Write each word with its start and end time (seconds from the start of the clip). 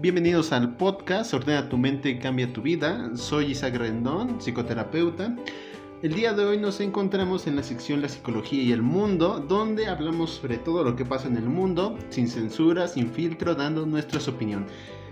bienvenidos 0.00 0.52
al 0.52 0.76
podcast 0.76 1.34
Ordena 1.34 1.68
tu 1.68 1.76
mente, 1.76 2.20
cambia 2.20 2.52
tu 2.52 2.62
vida. 2.62 3.10
Soy 3.16 3.46
Isaac 3.46 3.74
Rendón, 3.74 4.40
psicoterapeuta. 4.40 5.34
El 6.02 6.14
día 6.14 6.32
de 6.34 6.44
hoy 6.44 6.58
nos 6.58 6.80
encontramos 6.80 7.48
en 7.48 7.56
la 7.56 7.64
sección 7.64 8.00
La 8.00 8.08
psicología 8.08 8.62
y 8.62 8.70
el 8.70 8.82
mundo, 8.82 9.44
donde 9.48 9.88
hablamos 9.88 10.30
sobre 10.30 10.58
todo 10.58 10.84
lo 10.84 10.94
que 10.94 11.04
pasa 11.04 11.26
en 11.26 11.36
el 11.36 11.46
mundo, 11.48 11.98
sin 12.10 12.28
censura, 12.28 12.86
sin 12.86 13.10
filtro, 13.10 13.56
dando 13.56 13.86
nuestra 13.86 14.20
opinión. 14.32 14.66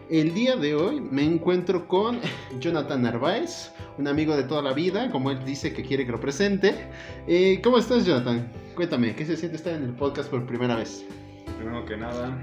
El 0.08 0.32
día 0.34 0.54
de 0.54 0.76
hoy 0.76 1.00
me 1.00 1.24
encuentro 1.24 1.88
con 1.88 2.20
Jonathan 2.60 3.02
Narváez, 3.02 3.72
un 3.98 4.06
amigo 4.06 4.36
de 4.36 4.44
toda 4.44 4.62
la 4.62 4.72
vida, 4.72 5.10
como 5.10 5.32
él 5.32 5.44
dice 5.44 5.72
que 5.72 5.82
quiere 5.82 6.06
que 6.06 6.12
lo 6.12 6.20
presente. 6.20 6.88
Eh, 7.26 7.60
¿Cómo 7.64 7.78
estás, 7.78 8.06
Jonathan? 8.06 8.52
Cuéntame, 8.76 9.16
¿qué 9.16 9.26
se 9.26 9.36
siente 9.36 9.56
estar 9.56 9.74
en 9.74 9.82
el 9.82 9.94
podcast 9.94 10.30
por 10.30 10.46
primera 10.46 10.76
vez? 10.76 11.04
Primero 11.58 11.84
que 11.84 11.96
nada, 11.96 12.38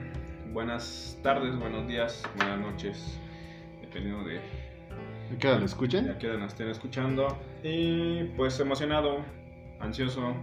buenas 0.53 1.17
tardes, 1.23 1.57
buenos 1.57 1.87
días, 1.87 2.23
buenas 2.37 2.59
noches, 2.59 3.17
dependiendo 3.81 4.23
de 4.23 4.37
¿A 4.37 5.37
qué 5.39 5.47
hora 5.47 5.59
lo 5.59 5.65
escuchan? 5.65 6.09
a 6.09 6.17
qué 6.17 6.29
hora 6.29 6.37
nos 6.39 6.49
estén 6.53 6.69
escuchando. 6.69 7.37
Y 7.63 8.25
pues 8.37 8.59
emocionado, 8.59 9.19
ansioso, 9.79 10.35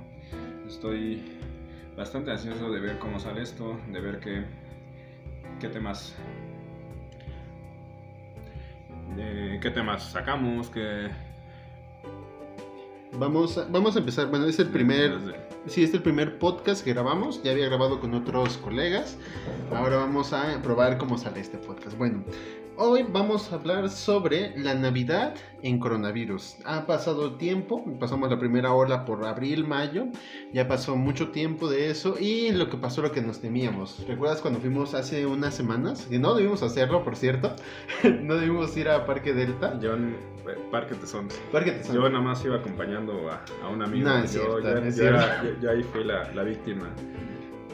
estoy 0.66 1.22
bastante 1.96 2.30
ansioso 2.32 2.70
de 2.70 2.80
ver 2.80 2.98
cómo 2.98 3.20
sale 3.20 3.42
esto, 3.42 3.78
de 3.92 4.00
ver 4.00 4.18
qué, 4.20 4.44
qué 5.60 5.68
temas 5.68 6.16
de 9.16 9.58
qué 9.60 9.70
temas 9.70 10.10
sacamos, 10.10 10.70
qué 10.70 11.08
Vamos 13.12 13.58
a, 13.58 13.64
vamos 13.68 13.96
a 13.96 13.98
empezar, 13.98 14.28
bueno, 14.28 14.46
es 14.46 14.58
el 14.60 14.68
primer, 14.68 15.18
desde- 15.18 15.49
sí, 15.66 15.82
es 15.84 15.94
el 15.94 16.02
primer 16.02 16.38
podcast 16.38 16.84
que 16.84 16.92
grabamos, 16.92 17.42
ya 17.42 17.52
había 17.52 17.66
grabado 17.66 18.00
con 18.00 18.14
otros 18.14 18.56
colegas, 18.58 19.16
ahora 19.74 19.96
vamos 19.96 20.32
a 20.32 20.60
probar 20.62 20.98
cómo 20.98 21.18
sale 21.18 21.40
este 21.40 21.58
podcast. 21.58 21.96
Bueno, 21.96 22.24
hoy 22.76 23.04
vamos 23.08 23.52
a 23.52 23.56
hablar 23.56 23.90
sobre 23.90 24.56
la 24.58 24.74
Navidad 24.74 25.34
en 25.62 25.78
coronavirus. 25.78 26.56
Ha 26.64 26.86
pasado 26.86 27.36
tiempo, 27.36 27.84
pasamos 27.98 28.30
la 28.30 28.38
primera 28.38 28.72
ola 28.72 29.04
por 29.04 29.24
abril, 29.26 29.66
mayo, 29.66 30.06
ya 30.52 30.66
pasó 30.66 30.96
mucho 30.96 31.30
tiempo 31.30 31.68
de 31.68 31.90
eso 31.90 32.16
y 32.18 32.52
lo 32.52 32.70
que 32.70 32.76
pasó 32.76 33.02
lo 33.02 33.12
que 33.12 33.20
nos 33.20 33.40
temíamos. 33.40 34.04
¿Recuerdas 34.08 34.40
cuando 34.40 34.60
fuimos 34.60 34.94
hace 34.94 35.26
unas 35.26 35.54
semanas? 35.54 36.06
Que 36.06 36.18
no 36.18 36.34
debimos 36.34 36.62
hacerlo, 36.62 37.04
por 37.04 37.16
cierto, 37.16 37.54
no 38.22 38.36
debimos 38.36 38.76
ir 38.76 38.88
a 38.88 39.04
Parque 39.04 39.34
Delta. 39.34 39.78
yo 39.78 39.94
Parque 40.70 40.94
Tesón. 40.94 41.28
Parque 41.52 41.72
Tesón. 41.72 41.94
Yo 41.96 42.08
nada 42.08 42.20
más 42.22 42.44
iba 42.44 42.56
acompañando 42.56 43.30
a, 43.30 43.42
a 43.64 43.68
un 43.68 43.82
amigo. 43.82 44.08
No, 44.08 44.18
es 44.18 44.32
yo, 44.34 44.40
cierto, 44.60 44.60
ya- 44.80 44.86
es 44.88 44.98
era- 44.98 45.42
yo- 45.44 45.60
yo 45.60 45.70
ahí 45.70 45.82
fui 45.82 46.04
la, 46.04 46.30
la 46.32 46.42
víctima. 46.42 46.88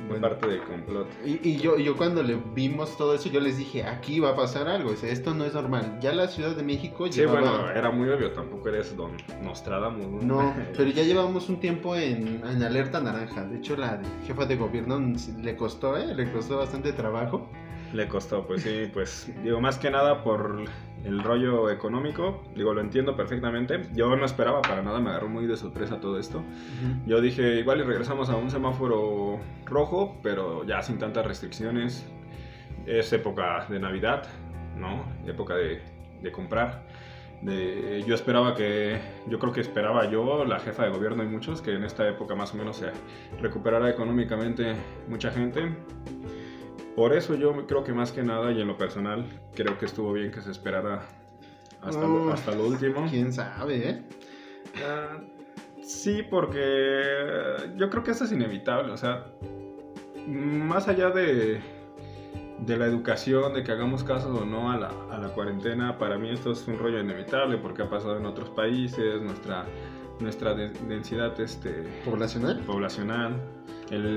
Bueno. 0.08 0.20
parte 0.22 0.46
del 0.46 0.62
complot. 0.62 1.08
Y, 1.24 1.40
y 1.48 1.56
yo, 1.56 1.78
yo 1.78 1.96
cuando 1.96 2.22
le 2.22 2.36
vimos 2.54 2.96
todo 2.96 3.12
eso, 3.16 3.28
yo 3.28 3.40
les 3.40 3.56
dije, 3.58 3.82
aquí 3.82 4.20
va 4.20 4.30
a 4.30 4.36
pasar 4.36 4.68
algo, 4.68 4.92
dice, 4.92 5.10
esto 5.10 5.34
no 5.34 5.44
es 5.44 5.52
normal. 5.52 5.98
Ya 6.00 6.12
la 6.12 6.28
Ciudad 6.28 6.54
de 6.54 6.62
México 6.62 7.08
Sí, 7.10 7.18
llevaba- 7.22 7.40
bueno, 7.40 7.70
era 7.70 7.90
muy 7.90 8.08
obvio, 8.10 8.30
tampoco 8.30 8.68
eres 8.68 8.96
don 8.96 9.10
Nostradamus. 9.42 10.22
No, 10.22 10.54
pero 10.76 10.90
ya 10.90 11.02
llevamos 11.02 11.48
un 11.48 11.58
tiempo 11.58 11.96
en, 11.96 12.40
en 12.48 12.62
alerta 12.62 13.00
naranja. 13.00 13.42
De 13.46 13.56
hecho, 13.56 13.76
la 13.76 14.00
jefa 14.24 14.46
de 14.46 14.54
gobierno 14.54 15.00
le 15.42 15.56
costó, 15.56 15.96
¿eh? 15.96 16.14
Le 16.14 16.30
costó 16.30 16.58
bastante 16.58 16.92
trabajo. 16.92 17.50
Le 17.92 18.06
costó, 18.06 18.46
pues 18.46 18.62
sí, 18.62 18.88
pues 18.92 19.28
digo, 19.42 19.60
más 19.60 19.76
que 19.76 19.90
nada 19.90 20.22
por 20.22 20.66
el 21.06 21.22
rollo 21.22 21.70
económico, 21.70 22.42
digo, 22.56 22.74
lo 22.74 22.80
entiendo 22.80 23.16
perfectamente. 23.16 23.80
Yo 23.94 24.16
no 24.16 24.24
esperaba 24.24 24.60
para 24.60 24.82
nada, 24.82 25.00
me 25.00 25.10
agarró 25.10 25.28
muy 25.28 25.46
de 25.46 25.56
sorpresa 25.56 26.00
todo 26.00 26.18
esto. 26.18 26.42
Yo 27.06 27.20
dije, 27.20 27.60
igual 27.60 27.78
y 27.80 27.82
regresamos 27.84 28.28
a 28.28 28.36
un 28.36 28.50
semáforo 28.50 29.38
rojo, 29.64 30.18
pero 30.22 30.64
ya 30.66 30.82
sin 30.82 30.98
tantas 30.98 31.24
restricciones. 31.24 32.04
Es 32.86 33.12
época 33.12 33.66
de 33.68 33.78
Navidad, 33.78 34.26
¿no? 34.76 35.04
Época 35.26 35.54
de, 35.54 35.80
de 36.22 36.32
comprar. 36.32 36.86
De, 37.40 38.02
yo 38.06 38.14
esperaba 38.14 38.54
que, 38.54 38.98
yo 39.28 39.38
creo 39.38 39.52
que 39.52 39.60
esperaba 39.60 40.10
yo, 40.10 40.44
la 40.44 40.58
jefa 40.58 40.84
de 40.84 40.90
gobierno 40.90 41.22
y 41.22 41.28
muchos, 41.28 41.62
que 41.62 41.74
en 41.74 41.84
esta 41.84 42.08
época 42.08 42.34
más 42.34 42.52
o 42.54 42.56
menos 42.56 42.78
se 42.78 42.90
recuperara 43.40 43.88
económicamente 43.90 44.74
mucha 45.08 45.30
gente. 45.30 45.72
Por 46.96 47.12
eso 47.14 47.34
yo 47.34 47.66
creo 47.66 47.84
que 47.84 47.92
más 47.92 48.10
que 48.10 48.22
nada 48.22 48.50
y 48.52 48.60
en 48.60 48.66
lo 48.66 48.76
personal, 48.78 49.26
creo 49.54 49.78
que 49.78 49.84
estuvo 49.84 50.12
bien 50.14 50.30
que 50.32 50.40
se 50.40 50.50
esperara 50.50 51.02
hasta, 51.82 52.00
lo, 52.00 52.24
Oh, 52.24 52.32
hasta 52.32 52.52
lo 52.54 52.66
último. 52.66 53.06
¿Quién 53.08 53.32
sabe, 53.32 53.88
eh? 53.90 54.02
Ah, 54.84 55.20
sí, 55.82 56.22
porque 56.28 57.72
yo 57.76 57.90
creo 57.90 58.02
que 58.02 58.12
eso 58.12 58.24
es 58.24 58.32
inevitable. 58.32 58.92
O 58.92 58.96
sea, 58.96 59.26
más 60.26 60.88
allá 60.88 61.10
de, 61.10 61.60
de 62.60 62.76
la 62.78 62.86
educación, 62.86 63.52
de 63.54 63.62
que 63.62 63.72
hagamos 63.72 64.02
caso 64.02 64.34
o 64.34 64.44
no 64.46 64.72
a 64.72 64.78
la, 64.78 64.88
a 65.10 65.18
la 65.18 65.28
cuarentena, 65.28 65.98
para 65.98 66.16
mí 66.18 66.30
esto 66.30 66.52
es 66.52 66.66
un 66.66 66.78
rollo 66.78 66.98
inevitable 66.98 67.58
porque 67.58 67.82
ha 67.82 67.90
pasado 67.90 68.16
en 68.16 68.24
otros 68.26 68.48
países, 68.50 69.20
nuestra, 69.20 69.66
nuestra 70.20 70.54
de- 70.54 70.70
densidad 70.88 71.38
este, 71.40 71.84
¿Poblacional? 72.06 72.60
poblacional. 72.60 73.34
El, 73.90 74.16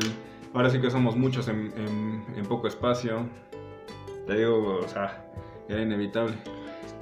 ahora 0.54 0.70
sí 0.70 0.80
que 0.82 0.90
somos 0.92 1.16
muchos 1.16 1.48
en, 1.48 1.72
en- 1.78 2.26
en 2.36 2.46
poco 2.46 2.68
espacio. 2.68 3.28
Te 4.28 4.38
digo, 4.38 4.80
o 4.84 4.88
sea, 4.88 5.26
era 5.68 5.82
inevitable. 5.82 6.36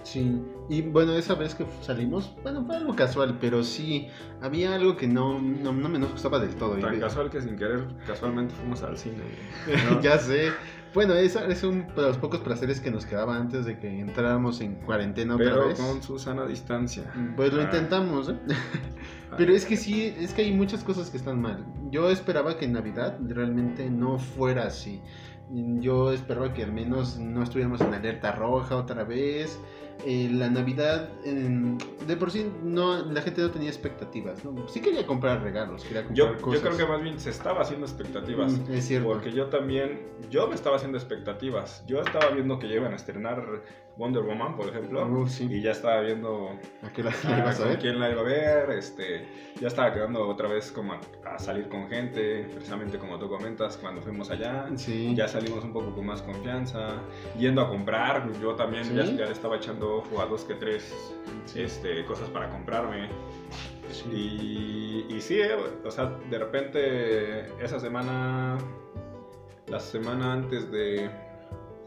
Sí. 0.03 0.41
Y 0.69 0.81
bueno, 0.84 1.13
esa 1.16 1.35
vez 1.35 1.53
que 1.53 1.66
salimos, 1.81 2.34
bueno, 2.44 2.63
fue 2.66 2.78
algo 2.78 2.96
casual, 2.96 3.38
pero 3.41 3.62
sí, 3.63 4.07
había 4.41 4.74
algo 4.75 4.96
que 4.96 5.06
no, 5.07 5.38
no, 5.40 5.74
no 5.74 5.90
me 5.90 6.00
nos 6.00 6.12
gustaba 6.12 6.40
del 6.40 6.56
todo. 6.56 6.78
Tan 6.78 6.96
Y- 6.96 7.00
casual 7.00 7.30
que 7.30 7.41
sin 7.41 7.57
querer, 7.57 7.86
casualmente 8.06 8.53
fuimos 8.56 8.81
al 8.84 8.97
cine. 8.97 9.24
ya 10.02 10.18
sé. 10.18 10.52
Bueno, 10.94 11.14
esa 11.14 11.46
es 11.48 11.64
un 11.64 11.88
de 11.88 12.02
los 12.02 12.18
pocos 12.18 12.40
placeres 12.40 12.80
que 12.80 12.90
nos 12.90 13.06
quedaba 13.06 13.36
antes 13.36 13.66
de 13.66 13.78
que 13.78 14.00
entráramos 14.00 14.62
en 14.62 14.75
cuarentena 14.75 15.36
otra 15.36 15.52
Pero 15.53 15.68
vez. 15.68 15.80
con 15.80 16.02
su 16.02 16.18
sana 16.18 16.46
distancia. 16.46 17.03
Pues 17.36 17.53
lo 17.53 17.62
Ah, 17.62 17.66
intentamos, 17.66 18.30
¿eh? 18.30 18.36
ah, 19.31 19.36
Pero 19.38 19.53
es 19.53 19.66
que 19.66 19.78
sí, 19.78 20.14
es 20.18 20.34
que 20.34 20.44
hay 20.44 20.53
muchas 20.53 20.84
cosas 20.84 21.09
que 21.09 21.18
están 21.18 21.42
mal. 21.42 21.66
Yo 21.92 22.09
esperaba 22.09 22.58
que 22.58 22.66
en 22.66 22.74
Navidad 22.74 23.18
realmente 23.28 23.90
no 23.90 24.18
fuera 24.18 24.66
así. 24.68 25.02
Yo 25.50 26.12
esperaba 26.12 26.53
que 26.53 26.64
al 26.64 26.74
menos 26.74 27.18
no 27.19 27.44
estuviéramos 27.44 27.80
en 27.81 27.94
alerta 27.94 28.31
roja 28.34 28.75
otra 28.75 29.04
vez. 29.04 29.59
Eh, 30.06 30.30
la 30.31 30.50
Navidad, 30.50 31.09
en- 31.25 31.78
de 32.08 32.16
por 32.16 32.31
sí, 32.31 32.50
no, 32.63 33.03
la 33.12 33.22
gente 33.22 33.41
no 33.41 33.52
tenía 33.52 33.69
expectativas. 33.69 34.44
¿no? 34.46 34.68
Sí 34.68 34.80
quería 34.80 35.06
comprar 35.06 35.41
regalos, 35.41 35.84
quería 35.84 36.06
comprar 36.06 36.30
Yo, 36.30 36.35
yo 36.38 36.41
cosas. 36.41 36.62
creo 36.62 36.78
que 36.78 36.85
más 36.85 37.02
bien 37.02 37.19
se 37.19 37.30
estaba 37.31 37.62
haciendo 37.62 37.85
expectativas. 37.85 38.53
Mm, 38.53 38.72
es 38.74 38.86
cierto. 38.88 39.07
Porque 39.09 39.31
yo 39.31 39.47
también, 39.47 40.02
yo 40.30 40.47
me 40.47 40.56
estaba 40.56 40.75
haciendo 40.78 40.97
expectativas. 40.97 41.84
Yo 41.88 42.02
estaba 42.02 42.30
viendo 42.30 42.59
que 42.59 42.69
ya 42.69 42.75
iban 42.75 42.94
a 42.94 42.96
estrenar 42.96 43.44
Wonder 43.97 44.24
Woman, 44.24 44.56
por 44.56 44.69
ejemplo. 44.69 45.06
Uh, 45.06 45.28
sí. 45.28 45.47
Y 45.50 45.62
ya 45.62 45.72
estaba 45.72 46.02
viendo 46.02 46.52
¿A 46.84 46.90
qué 46.94 47.03
la 47.03 47.12
ah, 47.12 47.30
la 47.30 47.40
ibas 47.40 47.59
a 47.59 47.66
ver? 47.66 47.80
quién 47.80 48.00
la 48.00 48.09
iba 48.12 48.22
a 48.22 48.24
ver. 48.24 48.69
Este, 48.72 49.28
ya 49.59 49.68
estaba 49.68 49.94
quedando 49.94 50.28
otra 50.28 50.47
vez 50.47 50.72
como 50.72 50.94
a, 50.94 51.00
a 51.25 51.40
salir 51.40 51.68
con 51.68 51.90
gente, 51.90 52.47
precisamente 52.53 52.97
como 53.00 53.18
tú 53.18 53.28
comentas, 53.28 53.78
cuando 53.78 54.02
fuimos 54.02 54.30
allá. 54.30 54.68
Sí. 54.75 55.13
Ya 55.16 55.28
salimos 55.28 55.63
un 55.63 55.74
poco 55.74 55.94
con 55.96 56.06
más 56.06 56.22
confianza, 56.22 57.02
yendo 57.38 57.62
a 57.62 57.69
comprar. 57.69 58.31
Yo 58.40 58.56
también 58.56 58.84
ya, 58.96 59.06
¿Sí? 59.06 59.18
ya 59.18 59.25
le 59.25 59.31
estaba 59.31 59.57
echando 59.57 59.97
ojo 59.97 60.22
a 60.22 60.25
dos 60.25 60.44
que 60.44 60.53
tres 60.56 60.94
este, 61.56 62.06
cosas 62.06 62.30
para 62.30 62.50
comprarme. 62.50 63.09
Y, 64.13 65.06
y 65.09 65.22
sí, 65.22 65.40
eh, 65.40 65.56
o 65.84 65.91
sea, 65.91 66.06
de 66.30 66.38
repente 66.38 67.46
esa 67.63 67.80
semana, 67.80 68.57
la 69.68 69.80
semana 69.80 70.34
antes 70.34 70.69
de, 70.72 71.09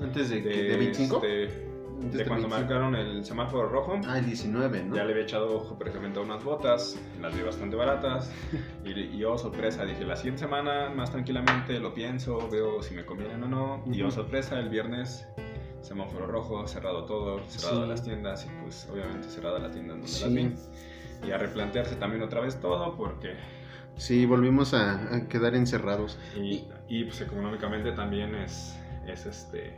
Antes 0.00 0.30
de, 0.30 0.40
de, 0.40 0.62
de 0.62 0.76
25. 0.76 1.16
este, 1.16 1.70
Antes 2.00 2.12
de 2.12 2.18
de 2.24 2.28
cuando 2.28 2.48
25. 2.48 2.58
marcaron 2.74 2.94
el 2.96 3.24
semáforo 3.24 3.68
rojo, 3.68 4.00
Ah, 4.06 4.18
el 4.18 4.26
19, 4.26 4.84
¿no? 4.84 4.96
ya 4.96 5.04
le 5.04 5.12
había 5.12 5.24
echado 5.24 5.54
ojo 5.56 5.76
precisamente 5.78 6.18
a 6.18 6.22
unas 6.22 6.42
botas, 6.42 6.98
las 7.20 7.34
vi 7.34 7.42
bastante 7.42 7.76
baratas. 7.76 8.32
Y, 8.84 8.92
y 8.98 9.18
yo, 9.18 9.36
sorpresa, 9.36 9.84
dije, 9.84 10.04
la 10.04 10.16
siguiente 10.16 10.40
semana, 10.40 10.88
más 10.90 11.10
tranquilamente, 11.10 11.78
lo 11.78 11.92
pienso, 11.92 12.48
veo 12.48 12.82
si 12.82 12.94
me 12.94 13.04
convienen 13.04 13.42
o 13.44 13.48
no. 13.48 13.82
Y 13.86 13.98
yo, 13.98 14.06
Ujú. 14.06 14.14
sorpresa, 14.16 14.58
el 14.58 14.70
viernes, 14.70 15.26
semáforo 15.82 16.26
rojo, 16.26 16.66
cerrado 16.66 17.04
todo, 17.04 17.40
cerrado 17.48 17.82
Sí. 17.84 17.88
las 17.90 18.02
tiendas 18.02 18.46
y 18.46 18.62
pues 18.62 18.88
obviamente 18.90 19.28
cerrada 19.28 19.58
la 19.58 19.70
tienda 19.70 19.94
en 19.94 20.00
donde 20.00 20.08
Sí. 20.16 20.24
las 20.24 20.34
vi. 20.34 21.28
Y 21.28 21.30
a 21.32 21.36
replantearse 21.38 21.96
también 21.96 22.22
otra 22.22 22.40
vez 22.40 22.58
todo 22.60 22.96
porque... 22.96 23.34
Sí, 23.96 24.24
volvimos 24.24 24.72
a, 24.72 25.14
a 25.14 25.28
quedar 25.28 25.54
encerrados. 25.54 26.18
Y, 26.34 26.64
y, 26.88 27.04
pues 27.04 27.20
económicamente 27.20 27.92
también 27.92 28.34
es, 28.34 28.74
es 29.06 29.26
este, 29.26 29.74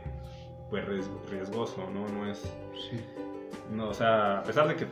pues 0.73 0.87
ries- 0.87 1.29
riesgoso, 1.29 1.87
¿no? 1.93 2.07
No 2.09 2.25
es... 2.25 2.39
Sí. 2.89 2.99
No, 3.71 3.89
o 3.89 3.93
sea, 3.93 4.39
a 4.39 4.43
pesar 4.43 4.67
de 4.67 4.75
que 4.75 4.87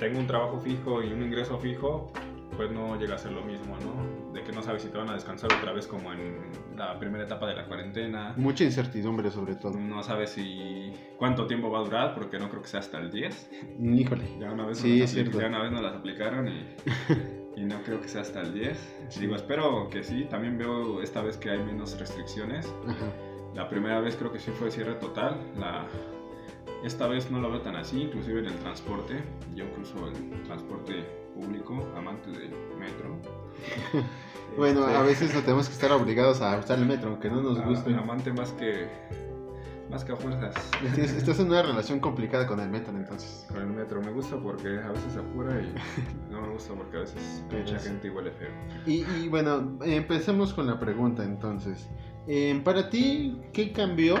tengo 0.00 0.18
un 0.18 0.26
trabajo 0.26 0.58
fijo 0.58 1.02
y 1.02 1.12
un 1.12 1.22
ingreso 1.22 1.58
fijo, 1.58 2.10
pues 2.56 2.70
no 2.70 2.98
llega 2.98 3.16
a 3.16 3.18
ser 3.18 3.32
lo 3.32 3.42
mismo, 3.42 3.76
¿no? 3.84 4.32
De 4.32 4.42
que 4.42 4.52
no 4.52 4.62
sabes 4.62 4.80
si 4.82 4.88
te 4.88 4.96
van 4.96 5.10
a 5.10 5.12
descansar 5.12 5.52
otra 5.52 5.72
vez 5.72 5.86
como 5.86 6.14
en 6.14 6.38
la 6.76 6.98
primera 6.98 7.24
etapa 7.24 7.46
de 7.46 7.56
la 7.56 7.66
cuarentena. 7.66 8.32
Mucha 8.38 8.64
incertidumbre 8.64 9.30
sobre 9.30 9.54
todo. 9.56 9.78
No 9.78 10.02
sabes 10.02 10.30
si 10.30 10.94
cuánto 11.18 11.46
tiempo 11.46 11.70
va 11.70 11.80
a 11.80 11.82
durar, 11.82 12.14
porque 12.14 12.38
no 12.38 12.48
creo 12.48 12.62
que 12.62 12.68
sea 12.68 12.80
hasta 12.80 12.98
el 12.98 13.10
10. 13.10 13.50
Híjole. 13.78 14.24
Ya 14.40 14.50
una 14.50 14.64
vez, 14.64 14.78
Sí, 14.78 15.02
es 15.02 15.10
cierto. 15.12 15.38
ya 15.38 15.48
una 15.48 15.62
vez 15.62 15.72
nos 15.72 15.82
las 15.82 15.94
aplicaron 15.94 16.48
y, 16.48 16.66
y 17.56 17.64
no 17.66 17.82
creo 17.82 18.00
que 18.00 18.08
sea 18.08 18.22
hasta 18.22 18.40
el 18.40 18.54
10. 18.54 18.96
Sí. 19.10 19.20
Digo, 19.20 19.36
espero 19.36 19.88
que 19.90 20.02
sí. 20.02 20.26
También 20.30 20.56
veo 20.56 21.02
esta 21.02 21.20
vez 21.20 21.36
que 21.36 21.50
hay 21.50 21.58
menos 21.58 21.98
restricciones 22.00 22.66
Ajá. 22.88 23.12
La 23.56 23.68
primera 23.70 24.00
vez 24.00 24.16
creo 24.16 24.30
que 24.30 24.38
sí 24.38 24.50
fue 24.50 24.70
cierre 24.70 24.94
total. 24.96 25.40
La, 25.58 25.86
esta 26.84 27.06
vez 27.06 27.30
no 27.30 27.40
lo 27.40 27.50
veo 27.50 27.62
tan 27.62 27.74
así, 27.74 28.02
inclusive 28.02 28.40
en 28.40 28.46
el 28.46 28.54
transporte. 28.56 29.24
Yo 29.54 29.64
incluso 29.64 29.94
el 30.08 30.42
transporte 30.42 31.04
público, 31.34 31.74
amante 31.96 32.30
del 32.30 32.50
metro. 32.78 33.16
bueno, 34.58 34.82
Este, 34.82 34.96
a 34.96 35.02
veces 35.02 35.34
no 35.34 35.40
tenemos 35.40 35.68
que 35.68 35.72
estar 35.72 35.90
obligados 35.92 36.42
a 36.42 36.58
usar 36.58 36.78
el 36.78 36.84
metro, 36.84 37.08
aunque 37.08 37.30
no 37.30 37.40
nos 37.40 37.58
guste. 37.64 37.94
Amante 37.94 38.30
más 38.30 38.52
que, 38.52 38.88
más 39.90 40.04
que 40.04 40.12
a 40.12 40.16
fuerzas. 40.16 40.54
Estás 40.98 41.40
en 41.40 41.46
una 41.46 41.62
relación 41.62 41.98
complicada 41.98 42.46
con 42.46 42.60
el 42.60 42.68
metro, 42.68 42.94
entonces. 42.94 43.46
Con 43.48 43.62
el 43.62 43.68
metro 43.68 44.02
me 44.02 44.12
gusta 44.12 44.36
porque 44.36 44.68
a 44.68 44.90
veces 44.90 45.14
se 45.14 45.18
apura 45.18 45.58
y 45.62 45.74
no 46.30 46.42
me 46.42 46.48
gusta 46.50 46.74
porque 46.74 46.98
a 46.98 47.00
veces 47.00 47.42
mucha 47.50 47.78
gente 47.78 48.10
huele 48.10 48.32
feo. 48.32 48.50
Y, 48.84 49.02
y 49.18 49.28
bueno, 49.30 49.78
empecemos 49.82 50.52
con 50.52 50.66
la 50.66 50.78
pregunta 50.78 51.24
entonces. 51.24 51.88
Eh, 52.28 52.60
para 52.64 52.90
ti, 52.90 53.40
¿qué 53.52 53.72
cambió 53.72 54.16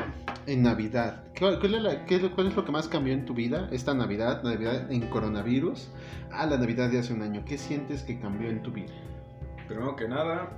en 0.46 0.62
Navidad? 0.62 1.24
¿Cuál, 1.38 1.58
cuál 1.58 1.74
es 1.74 1.82
la- 1.82 2.04
qué 2.06 2.16
es 2.16 2.22
lo- 2.22 2.32
cuál 2.34 2.46
es 2.48 2.56
lo 2.56 2.64
que 2.64 2.70
más 2.72 2.88
cambió 2.88 3.12
en 3.12 3.24
tu 3.24 3.34
vida 3.34 3.68
esta 3.72 3.94
Navidad, 3.94 4.42
Navidad 4.44 4.90
en 4.92 5.08
coronavirus, 5.08 5.88
a 6.30 6.46
la 6.46 6.56
Navidad 6.56 6.88
de 6.90 7.00
hace 7.00 7.12
un 7.12 7.22
año? 7.22 7.42
¿Qué 7.44 7.58
sientes 7.58 8.02
que 8.02 8.18
cambió 8.20 8.48
en 8.48 8.62
tu 8.62 8.70
vida? 8.70 8.92
Primero 9.66 9.96
que 9.96 10.06
nada, 10.06 10.52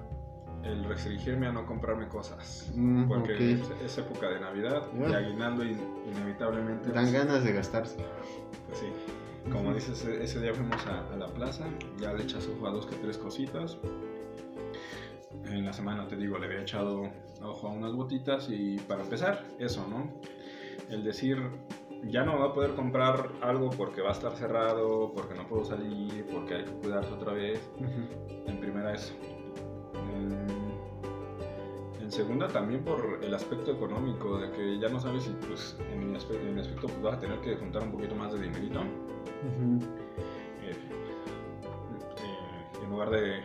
el 0.62 0.84
restringirme 0.84 1.46
a 1.46 1.52
no 1.52 1.64
comprarme 1.64 2.08
cosas. 2.08 2.70
Mm, 2.74 3.08
Porque 3.08 3.32
ok. 3.34 3.40
es, 3.40 3.70
es 3.82 3.98
época 3.98 4.28
de 4.28 4.40
Navidad 4.40 4.82
y 4.94 5.10
Ya. 5.10 5.16
aguinaldo 5.16 5.64
in- 5.64 5.80
inevitablemente. 6.14 6.90
Dan 6.90 7.04
pues, 7.04 7.12
ganas 7.12 7.44
de 7.44 7.52
gastarse. 7.54 7.96
pues 8.66 8.78
sí. 8.80 8.86
Como 9.50 9.72
dices, 9.72 10.04
e- 10.04 10.22
ese 10.22 10.40
día 10.42 10.52
fuimos 10.52 10.84
a, 10.86 11.14
a 11.14 11.16
la 11.16 11.26
plaza, 11.28 11.64
ya 11.98 12.12
le 12.12 12.24
echas 12.24 12.46
ojo 12.54 12.66
a 12.68 12.70
dos 12.70 12.84
que 12.84 12.96
tres 12.96 13.16
cositas. 13.16 13.78
En 15.44 15.64
la 15.64 15.72
semana, 15.72 16.08
te 16.08 16.16
digo, 16.16 16.38
le 16.38 16.46
había 16.46 16.62
echado 16.62 17.08
ojo 17.42 17.68
a 17.68 17.70
unas 17.70 17.92
botitas 17.92 18.48
y 18.50 18.76
para 18.78 19.02
empezar, 19.02 19.44
eso, 19.58 19.86
¿no? 19.88 20.10
El 20.90 21.04
decir, 21.04 21.38
ya 22.04 22.24
no 22.24 22.38
va 22.38 22.46
a 22.46 22.54
poder 22.54 22.74
comprar 22.74 23.30
algo 23.40 23.70
porque 23.70 24.00
va 24.00 24.10
a 24.10 24.12
estar 24.12 24.32
cerrado, 24.32 25.12
porque 25.14 25.34
no 25.34 25.46
puedo 25.46 25.64
salir, 25.64 26.26
porque 26.32 26.54
hay 26.54 26.64
que 26.64 26.72
cuidarse 26.72 27.12
otra 27.12 27.32
vez. 27.32 27.70
En 28.46 28.58
primera 28.58 28.94
eso. 28.94 29.12
En, 30.14 30.46
en 32.00 32.12
segunda 32.12 32.48
también 32.48 32.84
por 32.84 33.20
el 33.22 33.34
aspecto 33.34 33.72
económico, 33.72 34.38
de 34.38 34.50
que 34.52 34.78
ya 34.78 34.88
no 34.88 35.00
sabes 35.00 35.24
si 35.24 35.30
pues 35.46 35.76
en 35.92 36.10
mi 36.10 36.16
aspecto, 36.16 36.46
en 36.46 36.54
mi 36.54 36.60
aspecto 36.60 36.86
pues, 36.86 37.02
vas 37.02 37.16
a 37.16 37.20
tener 37.20 37.38
que 37.40 37.56
juntar 37.56 37.82
un 37.82 37.92
poquito 37.92 38.14
más 38.14 38.32
de 38.32 38.40
dinerito. 38.40 38.80
Eh, 40.62 40.72
eh, 40.72 40.74
en 42.82 42.90
lugar 42.90 43.10
de 43.10 43.42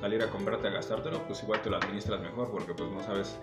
salir 0.00 0.22
a 0.22 0.28
comprarte 0.28 0.68
a 0.68 0.70
gastártelo, 0.70 1.22
pues 1.26 1.42
igual 1.42 1.60
te 1.62 1.70
lo 1.70 1.76
administras 1.76 2.20
mejor 2.20 2.50
porque 2.50 2.74
pues 2.74 2.90
no 2.90 3.02
sabes, 3.02 3.38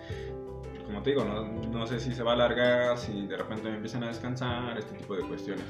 como 0.86 1.02
te 1.02 1.10
digo, 1.10 1.24
no, 1.24 1.42
no 1.44 1.86
sé 1.86 2.00
si 2.00 2.14
se 2.14 2.22
va 2.22 2.32
a 2.32 2.34
alargar, 2.34 2.98
si 2.98 3.26
de 3.26 3.36
repente 3.36 3.68
me 3.68 3.76
empiezan 3.76 4.04
a 4.04 4.08
descansar, 4.08 4.76
este 4.76 4.96
tipo 4.96 5.14
de 5.14 5.22
cuestiones. 5.22 5.66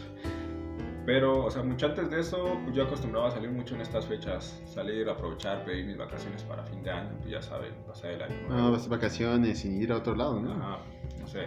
Pero, 1.08 1.46
o 1.46 1.50
sea, 1.50 1.62
mucho 1.62 1.86
antes 1.86 2.10
de 2.10 2.20
eso, 2.20 2.58
pues 2.64 2.76
yo 2.76 2.84
acostumbraba 2.84 3.28
a 3.28 3.30
salir 3.30 3.50
mucho 3.50 3.74
en 3.74 3.80
estas 3.80 4.04
fechas, 4.04 4.60
salir, 4.66 5.08
aprovechar, 5.08 5.64
pedir 5.64 5.86
mis 5.86 5.96
vacaciones 5.96 6.42
para 6.42 6.62
fin 6.64 6.82
de 6.82 6.90
año, 6.90 7.16
pues 7.20 7.30
ya 7.30 7.40
saben, 7.40 7.72
pasar 7.86 8.10
el 8.10 8.22
año. 8.22 8.36
nuevo. 8.46 8.66
Ah, 8.66 8.70
vas 8.70 8.86
vacaciones 8.88 9.64
y 9.64 9.68
ir 9.68 9.90
a 9.90 9.96
otro 9.96 10.14
lado, 10.14 10.38
¿no? 10.38 10.54
No 10.54 11.26
sé, 11.26 11.46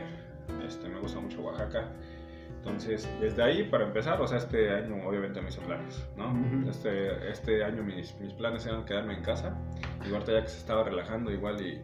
este, 0.66 0.90
me 0.90 1.00
gusta 1.00 1.20
mucho 1.20 1.42
Oaxaca. 1.42 1.92
Entonces, 2.64 3.10
desde 3.20 3.42
ahí, 3.42 3.64
para 3.64 3.86
empezar, 3.86 4.22
o 4.22 4.28
sea, 4.28 4.38
este 4.38 4.70
año 4.70 5.08
obviamente 5.08 5.42
me 5.42 5.50
hice 5.50 5.62
planes, 5.62 6.08
¿no? 6.16 6.32
Este, 6.70 7.32
este 7.32 7.64
año 7.64 7.82
mis, 7.82 8.16
mis 8.20 8.34
planes 8.34 8.68
eran 8.68 8.86
quedarme 8.86 9.16
en 9.16 9.24
casa, 9.24 9.58
y 10.08 10.14
ahorita 10.14 10.34
ya 10.34 10.44
que 10.44 10.50
se 10.50 10.60
estaba 10.60 10.84
relajando 10.84 11.32
igual 11.32 11.60
y... 11.60 11.82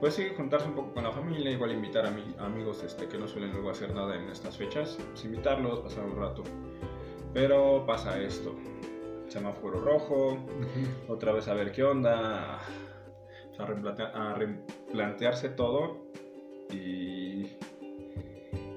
Pues 0.00 0.14
sí, 0.14 0.28
juntarse 0.34 0.66
un 0.66 0.74
poco 0.74 0.94
con 0.94 1.04
la 1.04 1.12
familia, 1.12 1.50
igual 1.50 1.72
invitar 1.72 2.06
a 2.06 2.10
mi, 2.10 2.34
amigos 2.38 2.82
este, 2.82 3.06
que 3.06 3.18
no 3.18 3.28
suelen 3.28 3.52
luego 3.52 3.68
hacer 3.70 3.94
nada 3.94 4.16
en 4.16 4.30
estas 4.30 4.56
fechas, 4.56 4.98
pues 5.10 5.24
invitarlos, 5.26 5.80
pasar 5.80 6.04
un 6.04 6.16
rato. 6.16 6.42
Pero 7.34 7.84
pasa 7.86 8.18
esto, 8.18 8.56
semáforo 9.28 9.78
rojo, 9.80 10.38
otra 11.06 11.32
vez 11.32 11.48
a 11.48 11.54
ver 11.54 11.70
qué 11.70 11.84
onda, 11.84 12.56
a, 12.56 13.66
replantea- 13.66 14.10
a 14.14 14.34
replantearse 14.34 15.50
todo 15.50 16.06
y, 16.70 17.46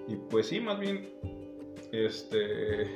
y 0.07 0.15
pues 0.15 0.47
sí, 0.47 0.59
más 0.59 0.79
bien, 0.79 1.09
este, 1.91 2.87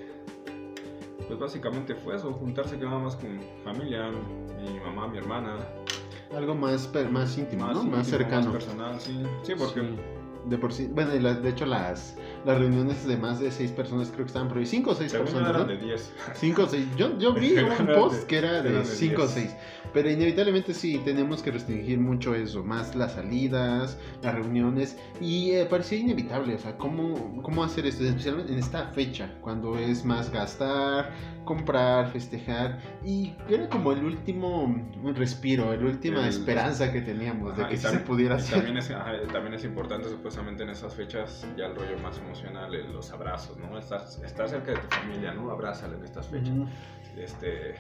pues 1.28 1.40
básicamente 1.40 1.96
fue 1.96 2.16
eso, 2.16 2.32
juntarse 2.34 2.78
que 2.78 2.86
nada 2.86 3.00
más 3.00 3.16
con 3.16 3.40
familia, 3.64 4.10
mi 4.10 4.80
mamá, 4.80 5.08
mi 5.08 5.18
hermana, 5.18 5.58
Algo 6.36 6.54
más, 6.54 6.90
más 7.12 7.38
íntimo, 7.38 7.66
¿no? 7.68 7.74
íntimo, 7.80 7.98
Más 7.98 8.08
cercano. 8.08 8.52
personal, 8.52 9.00
sí, 9.00 9.24
sí, 9.44 9.54
porque 9.58 9.82
Sí. 9.82 9.96
De 10.46 10.58
por 10.58 10.72
sí, 10.72 10.88
bueno, 10.92 11.12
de 11.12 11.50
hecho 11.50 11.66
las, 11.66 12.16
las 12.46 12.58
reuniones 12.58 13.06
de 13.08 13.18
más 13.18 13.40
de 13.40 13.52
seis 13.52 13.72
personas 13.72 14.08
creo 14.10 14.20
que 14.26 14.28
estaban 14.30 14.48
por 14.48 14.58
ahí, 14.58 14.66
cinco 14.66 14.92
o 14.92 14.96
seis 14.96 15.12
según 15.12 15.26
personas, 15.28 15.50
eran 15.52 15.62
¿no? 15.64 15.68
de 15.68 15.78
10. 15.78 16.14
Cinco 16.36 16.64
o 16.64 16.68
seis. 16.68 16.86
Yo, 16.98 17.18
yo 17.18 17.34
vi 17.34 17.52
un 17.80 17.86
de- 17.86 17.94
post 17.94 18.24
que 18.28 18.38
era 18.38 18.62
de 18.62 18.72
de 18.72 18.86
5 18.86 19.22
o 19.22 19.28
diez. 19.28 19.32
6. 19.34 19.56
Pero 19.94 20.10
inevitablemente 20.12 20.74
sí, 20.76 21.02
tenemos 21.04 21.42
que 21.42 21.50
restringir 21.52 22.00
mucho 22.00 22.36
eso. 22.36 22.64
Más 22.64 22.96
las 22.96 23.14
salidas, 23.14 23.98
las 24.22 24.36
reuniones. 24.36 24.98
Y 25.20 25.52
eh, 25.52 25.66
parecía 25.66 25.98
inevitable. 25.98 26.54
O 26.56 26.60
sea, 26.60 26.78
¿cómo, 26.78 27.42
¿cómo 27.42 27.64
hacer 27.64 27.88
esto? 27.88 28.04
Especialmente 28.04 28.54
en 28.54 28.60
esta 28.60 28.86
fecha, 28.90 29.32
cuando 29.42 29.78
es 29.80 30.06
más 30.06 30.32
gastar, 30.32 31.12
comprar, 31.44 32.12
festejar. 32.12 32.80
Y 33.04 33.34
era 33.50 33.68
como 33.68 33.92
el 33.92 34.04
último 34.04 34.76
respiro, 35.16 35.76
la 35.76 35.86
última 35.88 36.20
El- 36.22 36.28
esperanza 36.30 36.92
que 36.94 37.02
teníamos 37.02 37.56
de 37.56 37.64
Ajá, 37.64 37.70
que 37.70 37.76
y 37.76 37.78
sí 37.80 37.88
se 37.88 37.98
tam- 37.98 38.04
pudiera 38.04 38.36
hacer. 38.36 38.58
También 38.58 38.78
es, 38.78 38.92
ajá, 38.92 39.12
también 39.34 39.56
es 39.56 39.64
importante, 39.64 40.08
supuestamente, 40.10 40.62
en 40.64 40.70
esas 40.70 40.94
fechas, 40.94 41.48
ya 41.58 41.66
el 41.66 41.76
rollo 41.76 41.98
más 42.04 42.20
emocional, 42.30 42.74
eh, 42.74 42.84
los 42.84 43.12
abrazos, 43.12 43.58
¿no? 43.58 43.78
Estar, 43.78 44.02
estar 44.24 44.48
cerca 44.48 44.72
de 44.72 44.78
tu 44.78 44.96
familia, 44.96 45.34
¿no? 45.34 45.52
Abrázala 45.52 45.96
en 45.96 46.04
estas 46.04 46.28
fechas. 46.28 46.56
Este, 47.18 47.76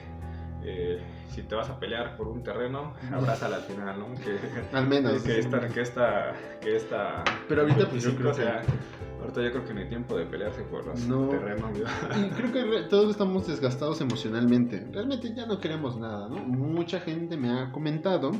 eh, 0.63 0.99
si 1.29 1.43
te 1.43 1.55
vas 1.55 1.69
a 1.69 1.79
pelear 1.79 2.17
por 2.17 2.27
un 2.27 2.43
terreno, 2.43 2.93
abrázala 3.11 3.57
al 3.57 3.63
final, 3.63 3.99
¿no? 3.99 4.13
Que, 4.15 4.37
Al 4.77 4.87
menos. 4.87 5.21
que 5.23 5.39
esta, 5.39 5.67
que 5.67 5.81
esta, 5.81 6.33
que 6.61 6.75
esta... 6.75 7.23
Pero 7.47 7.61
ahorita, 7.61 7.87
pues, 7.89 8.03
yo 8.03 8.11
sí, 8.11 8.15
creo 8.17 8.31
o 8.31 8.33
sea, 8.33 8.61
que- 8.61 8.99
Ahorita 9.19 9.41
yo 9.43 9.51
creo 9.51 9.65
que 9.65 9.73
no 9.73 9.79
hay 9.81 9.89
tiempo 9.89 10.15
de 10.17 10.25
pelearse 10.25 10.61
por 10.61 10.85
los 10.87 11.05
No. 11.05 11.27
terrenos. 11.27 11.77
Y 11.77 12.29
creo 12.35 12.53
que 12.53 12.81
todos 12.89 13.11
estamos 13.11 13.45
desgastados 13.47 13.99
emocionalmente. 13.99 14.87
Realmente 14.93 15.33
ya 15.35 15.45
no 15.45 15.59
queremos 15.59 15.97
nada, 15.97 16.29
¿no? 16.29 16.37
Mucha 16.37 17.01
gente 17.01 17.35
me 17.35 17.49
ha 17.51 17.69
comentado 17.73 18.31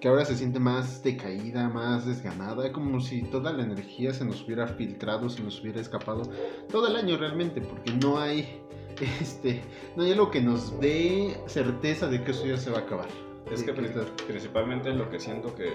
que 0.00 0.08
ahora 0.08 0.24
se 0.24 0.34
siente 0.34 0.58
más 0.60 1.02
decaída, 1.02 1.68
más 1.68 2.06
desganada, 2.06 2.72
como 2.72 3.00
si 3.00 3.20
toda 3.24 3.52
la 3.52 3.64
energía 3.64 4.14
se 4.14 4.24
nos 4.24 4.42
hubiera 4.46 4.66
filtrado, 4.66 5.28
se 5.28 5.42
nos 5.42 5.60
hubiera 5.60 5.82
escapado 5.82 6.22
todo 6.70 6.88
el 6.88 6.96
año 6.96 7.18
realmente, 7.18 7.60
porque 7.60 7.92
no 7.92 8.18
hay, 8.18 8.62
este, 9.20 9.62
no 9.96 10.02
hay 10.04 10.12
algo 10.12 10.30
que 10.30 10.40
nos 10.40 10.78
dé 10.80 11.36
certeza 11.46 12.06
de 12.08 12.22
que 12.22 12.30
eso 12.32 12.46
ya 12.46 12.56
se 12.56 12.70
va 12.70 12.78
a 12.78 12.82
acabar. 12.82 13.08
Es 13.50 13.62
que 13.62 13.74
¿Qué- 13.74 13.82
qué 13.82 13.88
pri- 13.90 14.24
principalmente 14.26 14.90
lo 14.92 15.10
que 15.10 15.18
siento 15.20 15.54
que 15.54 15.68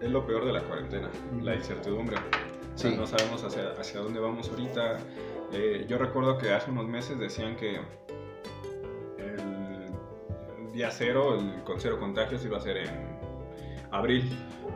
es 0.00 0.10
lo 0.10 0.26
peor 0.26 0.44
de 0.46 0.52
la 0.52 0.62
cuarentena, 0.62 1.10
la 1.42 1.54
incertidumbre. 1.54 2.16
O 2.16 2.78
sea, 2.78 2.90
Sí. 2.90 2.96
No 2.96 3.06
sabemos 3.06 3.42
hacia, 3.44 3.72
hacia 3.72 4.00
dónde 4.00 4.20
vamos 4.20 4.48
ahorita. 4.48 4.98
Eh, 5.52 5.84
yo 5.88 5.98
recuerdo 5.98 6.38
que 6.38 6.52
hace 6.52 6.70
unos 6.70 6.86
meses 6.86 7.18
decían 7.18 7.56
que 7.56 7.80
el 9.18 10.72
día 10.72 10.90
cero, 10.90 11.36
el 11.38 11.62
con 11.64 11.80
cero 11.80 11.98
contagios 11.98 12.44
iba 12.44 12.56
a 12.56 12.60
ser 12.60 12.76
en 12.78 13.09
abril, 13.92 14.30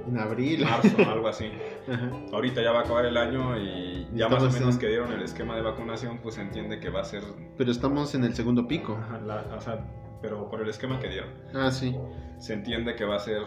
En 0.08 0.18
abril. 0.18 0.64
marzo, 0.64 0.96
algo 1.10 1.28
así. 1.28 1.50
Ajá. 1.90 2.10
Ahorita 2.32 2.62
ya 2.62 2.72
va 2.72 2.80
a 2.80 2.82
acabar 2.82 3.04
el 3.06 3.16
año 3.16 3.56
y 3.58 4.08
ya 4.14 4.28
más 4.28 4.42
o 4.42 4.50
menos 4.50 4.74
en- 4.74 4.80
que 4.80 4.88
dieron 4.88 5.12
el 5.12 5.22
esquema 5.22 5.56
de 5.56 5.62
vacunación, 5.62 6.18
pues 6.18 6.34
se 6.36 6.40
entiende 6.42 6.80
que 6.80 6.90
va 6.90 7.00
a 7.00 7.04
ser... 7.04 7.22
Pero 7.56 7.70
estamos 7.70 8.14
en 8.14 8.24
el 8.24 8.34
segundo 8.34 8.66
pico. 8.66 8.98
Ajá, 9.00 9.18
la- 9.20 9.44
o 9.56 9.60
sea, 9.60 9.84
pero 10.22 10.48
por 10.48 10.60
el 10.62 10.68
esquema 10.68 10.98
que 10.98 11.08
dieron. 11.08 11.30
Ah, 11.54 11.70
sí. 11.70 11.96
se 12.38 12.54
entiende 12.54 12.94
que 12.96 13.04
va 13.04 13.16
a 13.16 13.20
ser 13.20 13.42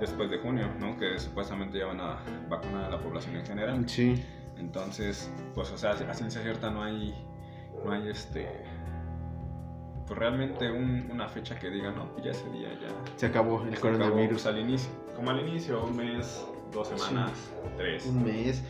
después 0.00 0.30
de 0.30 0.38
junio, 0.38 0.68
¿no? 0.80 0.96
Que 0.98 1.18
supuestamente 1.18 1.78
ya 1.78 1.86
van 1.86 2.00
a 2.00 2.18
vacunar 2.48 2.84
a 2.84 2.90
la 2.90 2.98
población 3.00 3.36
en 3.36 3.46
general. 3.46 3.88
Sí. 3.88 4.22
Entonces, 4.58 5.30
pues, 5.54 5.70
o 5.70 5.78
sea, 5.78 5.90
a 5.92 6.14
ciencia 6.14 6.42
cierta 6.42 6.70
no 6.70 6.82
hay, 6.82 7.14
no 7.84 7.92
hay 7.92 8.08
este, 8.08 8.48
pues 10.06 10.18
realmente 10.18 10.70
un- 10.70 11.08
una 11.12 11.28
fecha 11.28 11.58
que 11.58 11.70
diga, 11.70 11.90
no, 11.90 12.10
pues 12.12 12.24
ya 12.24 12.30
ese 12.30 12.48
día 12.50 12.68
ya. 12.80 12.88
Se 13.16 13.26
acabó 13.26 13.62
el 13.62 13.70
se 13.70 13.76
acabó, 13.78 13.92
coronavirus. 13.98 14.42
pues, 14.42 14.46
al 14.46 14.58
inicio, 14.60 14.90
como 15.14 15.30
al 15.30 15.40
inicio, 15.48 15.84
un 15.84 15.96
mes, 15.96 16.44
dos 16.72 16.88
semanas, 16.88 17.32
tres. 17.76 18.06
Un 18.06 18.22
mes. 18.24 18.62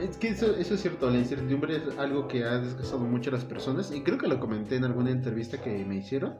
Es 0.00 0.16
que 0.18 0.28
eso, 0.28 0.54
eso 0.56 0.74
es 0.74 0.82
cierto, 0.82 1.08
la 1.10 1.18
incertidumbre 1.18 1.76
es 1.76 1.98
algo 1.98 2.28
que 2.28 2.44
ha 2.44 2.58
desgastado 2.58 3.00
mucho 3.00 3.30
a 3.30 3.34
las 3.34 3.44
personas 3.44 3.90
y 3.92 4.02
creo 4.02 4.18
que 4.18 4.28
lo 4.28 4.38
comenté 4.40 4.76
en 4.76 4.84
alguna 4.84 5.10
entrevista 5.10 5.58
que 5.58 5.84
me 5.86 5.96
hicieron, 5.96 6.34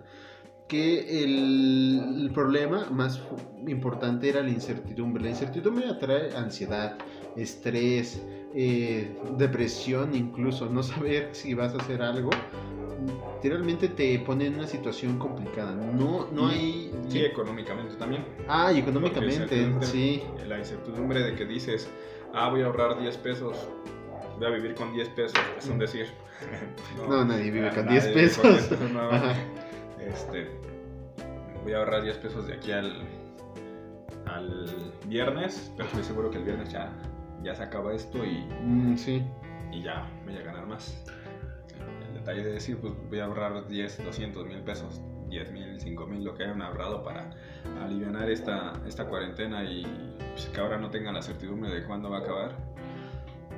que 0.69 1.23
el, 1.25 2.17
el 2.23 2.31
problema 2.33 2.87
más 2.91 3.23
importante 3.67 4.29
era 4.29 4.43
la 4.43 4.50
incertidumbre. 4.50 5.23
La 5.25 5.31
incertidumbre 5.31 5.87
atrae 5.88 6.37
ansiedad, 6.37 6.99
estrés, 7.37 8.21
eh, 8.55 9.17
depresión 9.38 10.15
incluso, 10.15 10.67
no 10.69 10.83
saber 10.83 11.31
si 11.33 11.55
vas 11.55 11.73
a 11.75 11.79
hacer 11.79 12.03
algo 12.03 12.31
literalmente 13.37 13.88
te 13.88 14.19
pone 14.21 14.47
en 14.47 14.55
una 14.55 14.67
situación 14.67 15.19
complicada. 15.19 15.73
No, 15.75 16.29
no 16.33 16.49
hay... 16.49 16.93
Sí, 17.09 17.25
económicamente 17.25 17.95
también. 17.97 18.25
Ah, 18.49 18.73
y 18.73 18.79
económicamente, 18.79 19.73
sí. 19.83 20.23
La 20.47 20.59
incertidumbre 20.59 21.21
de 21.21 21.35
que 21.35 21.45
dices, 21.45 21.88
ah, 22.35 22.49
voy 22.50 22.62
a 22.62 22.67
ahorrar 22.67 22.99
10 23.00 23.17
pesos, 23.19 23.57
voy 24.38 24.47
a 24.47 24.50
vivir 24.50 24.75
con 24.75 24.93
10 24.93 25.09
pesos, 25.11 25.38
es 25.59 25.67
un 25.69 25.79
decir. 25.79 26.07
No, 27.09 27.25
nadie 27.25 27.50
vive 27.50 27.71
con 27.71 27.87
nadie 27.87 28.00
10 28.00 28.15
vive 28.15 28.31
con 28.43 28.50
10 28.53 28.65
pesos. 28.69 28.91
no. 28.93 29.11
Ajá. 29.11 29.35
Este, 30.00 30.49
voy 31.65 31.73
a 31.73 31.79
ahorrar 31.79 32.03
10 32.03 32.17
pesos 32.19 32.47
de 32.47 32.55
aquí 32.55 32.73
al, 32.73 32.93
al 34.26 34.93
viernes, 35.07 35.73
pero 35.76 35.88
estoy 35.88 36.05
seguro 36.05 36.31
que 36.31 36.38
el 36.38 36.45
viernes 36.45 36.71
ya, 36.71 36.93
ya 37.43 37.55
se 37.55 37.62
acaba 37.62 37.95
esto 37.95 38.25
y, 38.25 38.45
Mm, 38.62 38.97
sí. 38.97 39.23
y 39.73 39.83
ya 39.83 40.07
voy 40.25 40.37
a 40.37 40.43
ganar 40.43 40.67
más. 40.67 41.03
Detalle 42.26 42.45
de 42.45 42.52
decir, 42.54 42.76
pues 42.78 42.92
voy 43.09 43.21
a 43.21 43.26
ahorrar 43.26 43.68
10, 43.68 44.04
200 44.04 44.47
mil 44.49 44.59
pesos, 44.62 45.00
10 45.28 45.52
mil, 45.52 45.80
5 45.80 46.06
mil, 46.09 46.25
lo 46.25 46.35
que 46.35 46.42
hayan 46.42 46.61
ahorrado 46.61 47.04
para 47.04 47.30
aliviar 47.80 48.28
esta, 48.28 48.73
esta 48.85 49.06
cuarentena 49.06 49.62
y 49.62 49.87
pues, 50.33 50.47
que 50.47 50.61
ahora 50.61 50.76
no 50.76 50.90
tengan 50.90 51.14
la 51.14 51.23
certidumbre 51.23 51.71
de 51.71 51.85
cuándo 51.85 52.11
va 52.11 52.16
a 52.16 52.21
acabar. 52.23 52.56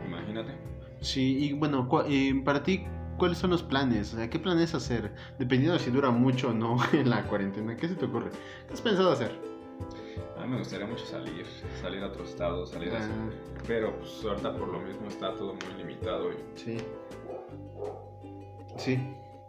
Imagínate. 0.07 0.53
Sí, 1.01 1.47
y 1.47 1.53
bueno, 1.55 1.89
eh, 2.09 2.43
para 2.45 2.63
ti, 2.63 2.85
¿cuáles 3.17 3.39
son 3.39 3.49
los 3.49 3.63
planes? 3.63 4.13
O 4.13 4.19
sea, 4.19 4.29
¿qué 4.29 4.39
planes 4.39 4.75
hacer? 4.75 5.15
Dependiendo 5.39 5.73
de 5.73 5.79
si 5.79 5.91
dura 5.91 6.11
mucho 6.11 6.51
o 6.51 6.53
no 6.53 6.77
en 6.93 7.09
la 7.09 7.23
cuarentena, 7.23 7.75
¿qué 7.75 7.89
se 7.89 7.95
te 7.95 8.05
ocurre? 8.05 8.29
¿Qué 8.67 8.75
has 8.75 8.83
pensado 8.83 9.11
hacer? 9.11 9.33
A 10.37 10.43
mí 10.43 10.49
me 10.49 10.59
gustaría 10.59 10.87
mucho 10.87 11.07
salir, 11.07 11.47
salir 11.81 12.03
a 12.03 12.09
otro 12.09 12.23
estado, 12.23 12.67
salir 12.67 12.95
a... 12.95 12.99
Ah, 12.99 13.31
Pero 13.67 13.99
pues 13.99 14.23
ahorita 14.25 14.55
por 14.59 14.69
lo 14.69 14.81
mismo 14.81 15.09
está 15.09 15.33
todo 15.37 15.55
muy 15.55 15.83
limitado 15.83 16.31
y 16.33 16.37
sí. 16.55 16.77
Sí. 18.77 18.99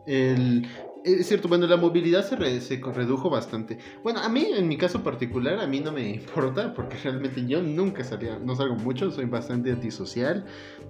El, 0.05 0.67
es 1.03 1.27
cierto, 1.27 1.47
bueno, 1.47 1.67
la 1.67 1.77
movilidad 1.77 2.25
se, 2.27 2.35
re- 2.35 2.61
se 2.61 2.77
redujo 2.77 3.29
bastante. 3.29 3.77
Bueno, 4.03 4.19
a 4.19 4.29
mí, 4.29 4.47
en 4.53 4.67
mi 4.67 4.77
caso 4.77 5.03
particular, 5.03 5.59
a 5.59 5.67
mí 5.67 5.79
no 5.79 5.91
me 5.91 6.09
importa 6.15 6.73
porque 6.73 6.97
realmente 7.03 7.45
yo 7.45 7.61
nunca 7.61 8.03
salía, 8.03 8.39
no 8.39 8.55
salgo 8.55 8.75
mucho, 8.75 9.11
soy 9.11 9.25
bastante 9.25 9.71
antisocial. 9.71 10.45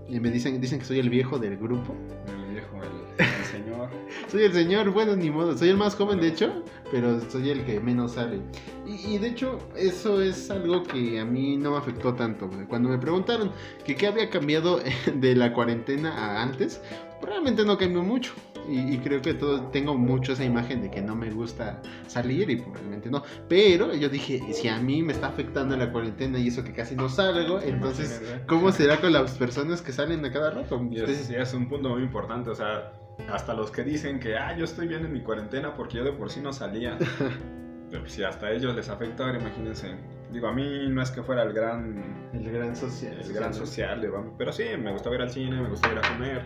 Y 0.07 0.19
me 0.19 0.29
dicen, 0.31 0.59
dicen 0.61 0.79
que 0.79 0.85
soy 0.85 0.99
el 0.99 1.09
viejo 1.09 1.37
del 1.37 1.57
grupo. 1.57 1.95
el 2.27 2.53
viejo, 2.53 2.77
el, 2.77 3.25
el 3.25 3.45
señor. 3.45 3.89
Soy 4.29 4.43
el 4.43 4.53
señor, 4.53 4.91
bueno, 4.91 5.15
ni 5.15 5.29
modo. 5.31 5.57
Soy 5.57 5.69
el 5.69 5.77
más 5.77 5.95
joven, 5.95 6.19
de 6.21 6.27
hecho, 6.29 6.63
pero 6.91 7.19
soy 7.29 7.49
el 7.49 7.65
que 7.65 7.79
menos 7.79 8.13
sale. 8.13 8.39
Y, 8.85 9.15
y 9.15 9.17
de 9.17 9.27
hecho, 9.27 9.59
eso 9.75 10.21
es 10.21 10.49
algo 10.49 10.83
que 10.83 11.19
a 11.19 11.25
mí 11.25 11.57
no 11.57 11.71
me 11.71 11.77
afectó 11.77 12.13
tanto. 12.13 12.49
Cuando 12.67 12.89
me 12.89 12.97
preguntaron 12.97 13.51
que 13.85 13.95
qué 13.95 14.07
había 14.07 14.29
cambiado 14.29 14.79
de 15.13 15.35
la 15.35 15.53
cuarentena 15.53 16.11
a 16.13 16.41
antes, 16.41 16.81
realmente 17.21 17.65
no 17.65 17.77
cambió 17.77 18.03
mucho. 18.03 18.33
Y, 18.67 18.93
y 18.93 18.97
creo 18.99 19.21
que 19.21 19.33
todo, 19.33 19.63
tengo 19.67 19.95
mucho 19.95 20.33
esa 20.33 20.43
imagen 20.43 20.81
de 20.81 20.91
que 20.91 21.01
no 21.01 21.15
me 21.15 21.31
gusta 21.31 21.81
salir 22.07 22.49
y 22.49 22.57
probablemente 22.57 23.09
no. 23.09 23.23
Pero 23.47 23.95
yo 23.95 24.09
dije, 24.09 24.53
si 24.53 24.67
a 24.67 24.79
mí 24.79 25.01
me 25.01 25.13
está 25.13 25.27
afectando 25.27 25.75
la 25.75 25.91
cuarentena 25.91 26.37
y 26.37 26.49
eso 26.49 26.63
que 26.63 26.73
casi 26.73 26.95
no 26.95 27.09
salgo, 27.09 27.59
entonces, 27.61 28.19
Imagínate. 28.19 28.45
¿cómo 28.47 28.71
será 28.73 29.01
con 29.01 29.13
las 29.13 29.31
personas 29.37 29.81
que 29.81 29.91
salen 29.91 30.23
a 30.23 30.31
cada 30.31 30.51
rato? 30.51 30.87
Y 30.91 30.99
es, 30.99 31.31
y 31.31 31.35
es 31.35 31.53
un 31.53 31.67
punto 31.67 31.89
muy 31.89 32.03
importante, 32.03 32.51
o 32.51 32.55
sea, 32.55 32.93
hasta 33.27 33.53
los 33.53 33.71
que 33.71 33.83
dicen 33.83 34.19
que, 34.19 34.37
ah, 34.37 34.55
yo 34.55 34.65
estoy 34.65 34.87
bien 34.87 35.05
en 35.05 35.13
mi 35.13 35.21
cuarentena 35.21 35.73
porque 35.75 35.97
yo 35.97 36.03
de 36.03 36.13
por 36.13 36.29
sí 36.29 36.41
no 36.41 36.53
salía. 36.53 36.97
Pero 37.91 38.07
si 38.07 38.23
hasta 38.23 38.47
a 38.47 38.51
ellos 38.51 38.75
les 38.75 38.87
afecta, 38.89 39.25
ahora 39.25 39.39
imagínense. 39.39 39.95
Digo, 40.31 40.47
a 40.47 40.53
mí 40.53 40.87
no 40.89 41.01
es 41.01 41.09
que 41.09 41.23
fuera 41.23 41.41
el 41.41 41.53
gran, 41.53 42.29
El 42.33 42.51
gran 42.51 42.75
social. 42.75 43.19
el 43.19 43.33
gran 43.33 43.51
social, 43.51 44.07
pero 44.37 44.51
sí, 44.51 44.63
me 44.79 44.91
gustaba 44.91 45.15
ir 45.15 45.21
al 45.23 45.31
cine, 45.31 45.59
me 45.59 45.69
gustaba 45.69 45.93
ir 45.93 45.99
a 45.99 46.03
comer. 46.03 46.45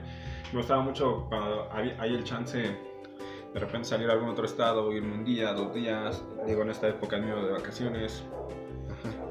Me 0.53 0.59
gustaba 0.59 0.81
mucho 0.81 1.25
cuando 1.27 1.67
hay, 1.69 2.13
el 2.15 2.23
chance 2.23 2.59
de 2.59 3.59
repente 3.59 3.89
salir 3.89 4.09
a 4.09 4.13
algún 4.13 4.29
otro 4.29 4.45
estado, 4.45 4.89
irme 4.93 5.13
un 5.13 5.25
día, 5.25 5.51
dos 5.51 5.73
días. 5.73 6.23
Digo, 6.47 6.61
en 6.61 6.69
esta 6.69 6.87
época 6.87 7.17
mío 7.17 7.43
de 7.45 7.51
vacaciones, 7.51 8.23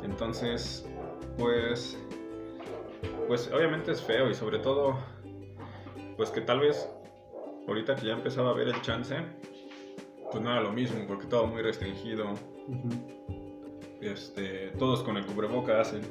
entonces, 0.02 0.86
pues, 1.38 1.98
pues 3.26 3.50
obviamente 3.54 3.92
es 3.92 4.02
feo 4.02 4.28
y 4.28 4.34
sobre 4.34 4.58
todo, 4.58 4.98
pues 6.18 6.28
que 6.28 6.42
tal 6.42 6.60
vez 6.60 6.90
ahorita 7.66 7.94
que 7.96 8.06
ya 8.06 8.12
empezaba 8.14 8.50
a 8.50 8.54
ver 8.54 8.68
el 8.68 8.80
chance, 8.82 9.16
pues 10.30 10.42
no 10.42 10.50
era 10.50 10.60
lo 10.60 10.72
mismo 10.72 11.04
porque 11.06 11.26
todo 11.26 11.46
muy 11.46 11.62
restringido, 11.62 12.26
este, 14.00 14.68
todos 14.78 15.02
con 15.02 15.16
el 15.16 15.24
cubrebocas. 15.26 15.92
el- 15.92 16.02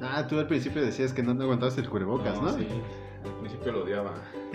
Ah, 0.00 0.26
tú 0.26 0.38
al 0.38 0.46
principio 0.46 0.82
decías 0.82 1.12
que 1.12 1.22
no 1.22 1.36
te 1.36 1.42
aguantabas 1.44 1.78
el 1.78 1.88
cubrebocas, 1.88 2.40
¿no? 2.40 2.50
Sí, 2.52 2.66
al 3.24 3.30
principio 3.40 3.72
lo 3.72 3.84
odiaba. 3.84 4.12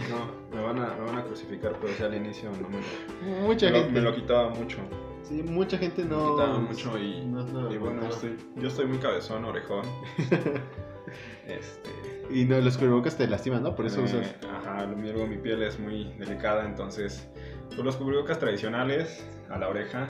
No, 0.10 0.56
me 0.56 0.62
van 0.64 0.80
a, 0.80 0.94
me 0.96 1.06
van 1.06 1.18
a 1.18 1.24
crucificar, 1.24 1.74
pero 1.80 1.94
sí 1.94 2.04
al 2.04 2.16
inicio 2.16 2.50
no 2.52 2.68
me 2.70 2.78
lo, 2.80 3.48
Mucha 3.48 3.68
me 3.68 3.72
lo- 3.72 3.78
gente. 3.80 3.94
me 3.94 4.02
lo 4.02 4.16
quitaba 4.16 4.50
mucho. 4.50 4.78
Sí, 5.24 5.44
mucha 5.44 5.78
gente 5.78 6.04
Me 6.04 6.10
no. 6.10 6.32
quitaba 6.36 6.58
mucho 6.60 6.98
y, 6.98 7.26
no 7.26 7.44
lo 7.46 7.72
y 7.74 7.78
bueno, 7.78 8.02
yo 8.02 8.10
estoy, 8.10 8.38
yo 8.56 8.68
estoy 8.68 8.86
muy 8.88 8.98
cabezón, 8.98 9.46
orejón. 9.46 9.86
este, 11.48 11.90
Y 12.32 12.46
no, 12.46 12.60
los 12.60 12.78
cubrebocas 12.78 13.18
te 13.18 13.28
lastiman, 13.28 13.64
¿no? 13.64 13.76
Por 13.76 13.86
eso 13.88 14.02
Eh, 14.02 14.04
usas. 14.04 14.36
Ajá, 14.50 14.86
mi 14.86 15.38
piel 15.38 15.64
es 15.64 15.80
muy 15.80 16.14
delicada, 16.20 16.66
entonces 16.66 17.28
pues 17.70 17.80
los 17.80 17.96
cubrebocas 17.96 18.40
tradicionales 18.40 19.28
a 19.50 19.58
la 19.58 19.68
oreja 19.70 20.08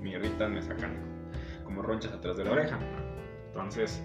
me 0.00 0.10
irritan, 0.10 0.54
me 0.54 0.62
sacan 0.62 0.96
como 1.64 1.82
ronchas 1.82 2.12
atrás 2.12 2.36
de 2.36 2.44
la 2.44 2.52
oreja. 2.52 2.78
Entonces, 3.46 4.02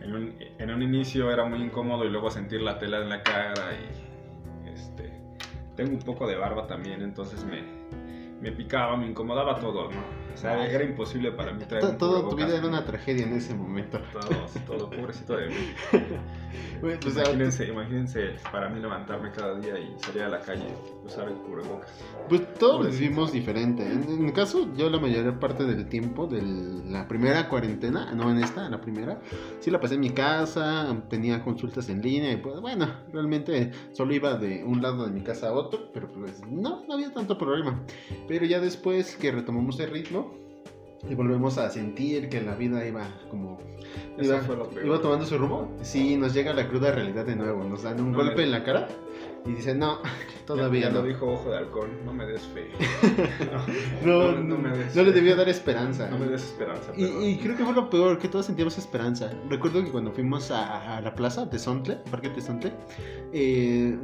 en 0.00 0.14
un, 0.14 0.34
en 0.58 0.70
un 0.70 0.82
inicio 0.82 1.30
era 1.30 1.44
muy 1.44 1.60
incómodo 1.62 2.04
y 2.04 2.10
luego 2.10 2.30
sentir 2.30 2.60
la 2.62 2.78
tela 2.78 2.98
en 2.98 3.08
la 3.08 3.22
cara 3.22 3.70
y 3.72 4.68
este 4.68 5.12
tengo 5.76 5.92
un 5.92 6.02
poco 6.02 6.26
de 6.26 6.36
barba 6.36 6.66
también, 6.66 7.02
entonces 7.02 7.44
me, 7.44 7.62
me 8.40 8.52
picaba, 8.52 8.96
me 8.96 9.08
incomodaba 9.08 9.58
todo, 9.58 9.90
¿no? 9.90 10.23
O 10.34 10.36
sea, 10.36 10.66
era 10.66 10.84
imposible 10.84 11.32
para 11.32 11.52
mí 11.52 11.64
traer 11.64 11.96
Todo 11.96 12.28
tu 12.28 12.36
vida 12.36 12.56
era 12.56 12.66
una 12.66 12.84
tragedia 12.84 13.24
en 13.24 13.34
ese 13.34 13.54
momento. 13.54 14.00
Todo, 14.12 14.46
todo, 14.66 14.90
pobrecito 14.90 15.36
de 15.36 15.48
mí. 15.48 15.74
Bueno, 16.80 17.00
sea, 17.10 17.22
imagínense, 17.24 17.66
imagínense 17.66 18.36
para 18.52 18.68
mí 18.68 18.80
levantarme 18.80 19.30
cada 19.32 19.58
día 19.58 19.78
y 19.78 19.96
salir 19.98 20.22
a 20.22 20.28
la 20.28 20.40
calle, 20.40 20.66
usar 21.04 21.28
el 21.28 21.34
cubrebocas. 21.34 21.90
Pues 22.28 22.54
todos 22.54 22.76
Pobrecito. 22.76 23.02
vivimos 23.02 23.32
diferente. 23.32 23.82
En, 23.82 24.02
en 24.02 24.24
mi 24.26 24.32
caso, 24.32 24.68
yo 24.76 24.90
la 24.90 24.98
mayor 24.98 25.38
parte 25.38 25.64
del 25.64 25.88
tiempo 25.88 26.26
de 26.26 26.42
la 26.42 27.08
primera 27.08 27.48
cuarentena, 27.48 28.12
no 28.12 28.30
en 28.30 28.38
esta, 28.38 28.66
en 28.66 28.72
la 28.72 28.80
primera, 28.80 29.20
sí 29.60 29.70
la 29.70 29.80
pasé 29.80 29.94
en 29.94 30.00
mi 30.00 30.10
casa, 30.10 30.94
tenía 31.08 31.42
consultas 31.42 31.88
en 31.88 32.02
línea 32.02 32.32
y 32.32 32.36
pues 32.36 32.60
bueno, 32.60 32.86
realmente 33.12 33.70
solo 33.92 34.14
iba 34.14 34.36
de 34.36 34.62
un 34.64 34.82
lado 34.82 35.06
de 35.06 35.12
mi 35.12 35.22
casa 35.22 35.48
a 35.48 35.52
otro, 35.52 35.90
pero 35.92 36.08
pues 36.12 36.46
no, 36.46 36.84
no 36.86 36.94
había 36.94 37.12
tanto 37.12 37.38
problema. 37.38 37.80
Pero 38.28 38.44
ya 38.44 38.60
después 38.60 39.16
que 39.16 39.32
retomamos 39.32 39.80
el 39.80 39.90
ritmo 39.90 40.23
y 41.08 41.14
volvemos 41.14 41.58
a 41.58 41.68
sentir 41.70 42.28
que 42.28 42.40
la 42.40 42.54
vida 42.54 42.86
iba 42.86 43.02
como... 43.30 43.58
Iba, 44.18 45.00
tomando 45.00 45.26
su 45.26 45.36
rumbo. 45.38 45.68
Sí, 45.82 46.16
nos 46.16 46.32
llega 46.34 46.52
la 46.54 46.68
cruda 46.68 46.92
realidad 46.92 47.24
de 47.26 47.36
nuevo, 47.36 47.64
nos 47.64 47.82
dan 47.82 48.00
un 48.00 48.12
No 48.12 48.18
golpe 48.18 48.36
me- 48.36 48.42
en 48.44 48.50
la 48.52 48.64
cara 48.64 48.88
y 49.46 49.52
dicen, 49.52 49.78
no, 49.78 49.98
todavía 50.46 50.82
ya, 50.82 50.88
ya 50.88 50.94
no. 50.94 51.02
lo 51.02 51.08
dijo 51.08 51.32
Ojo 51.32 51.50
de 51.50 51.58
Halcón, 51.58 52.04
no 52.04 52.12
me 52.12 52.26
des 52.26 52.42
fe. 52.42 52.68
No, 54.04 54.32
no, 54.32 54.40
no, 54.40 54.58
me 54.58 54.76
des 54.76 54.94
no 54.94 55.02
le 55.02 55.12
debió 55.12 55.36
dar 55.36 55.48
esperanza. 55.48 56.08
No 56.08 56.18
me 56.18 56.26
des 56.26 56.42
esperanza. 56.42 56.92
Y, 56.96 57.36
creo 57.38 57.56
que 57.56 57.64
fue 57.64 57.74
lo 57.74 57.90
peor, 57.90 58.18
que 58.18 58.28
todos 58.28 58.46
sentíamos 58.46 58.76
esperanza. 58.78 59.30
Recuerdo 59.48 59.82
que 59.82 59.90
cuando 59.90 60.12
fuimos 60.12 60.50
a, 60.50 60.96
a 60.96 61.00
la 61.00 61.14
plaza 61.14 61.46
de 61.46 61.58
Sontle, 61.58 61.96
Parque 62.10 62.28
de 62.30 62.40
Sontle, 62.40 62.72
eh, 63.32 63.98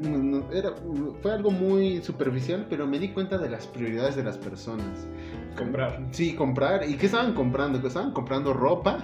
era, 0.53 0.73
fue 1.23 1.33
algo 1.33 1.51
muy 1.51 2.03
superficial, 2.03 2.67
pero 2.69 2.87
me 2.87 2.99
di 2.99 3.09
cuenta 3.11 3.39
de 3.39 3.49
las 3.49 3.67
prioridades 3.67 4.17
de 4.17 4.25
las 4.25 4.37
personas. 4.39 5.07
Comprar. 5.57 6.07
Sí, 6.11 6.35
comprar. 6.35 6.89
¿Y 6.89 6.95
qué 6.95 7.07
estaban 7.07 7.35
comprando? 7.35 7.81
Que 7.81 7.89
estaban 7.89 8.13
comprando 8.13 8.53
ropa. 8.53 8.99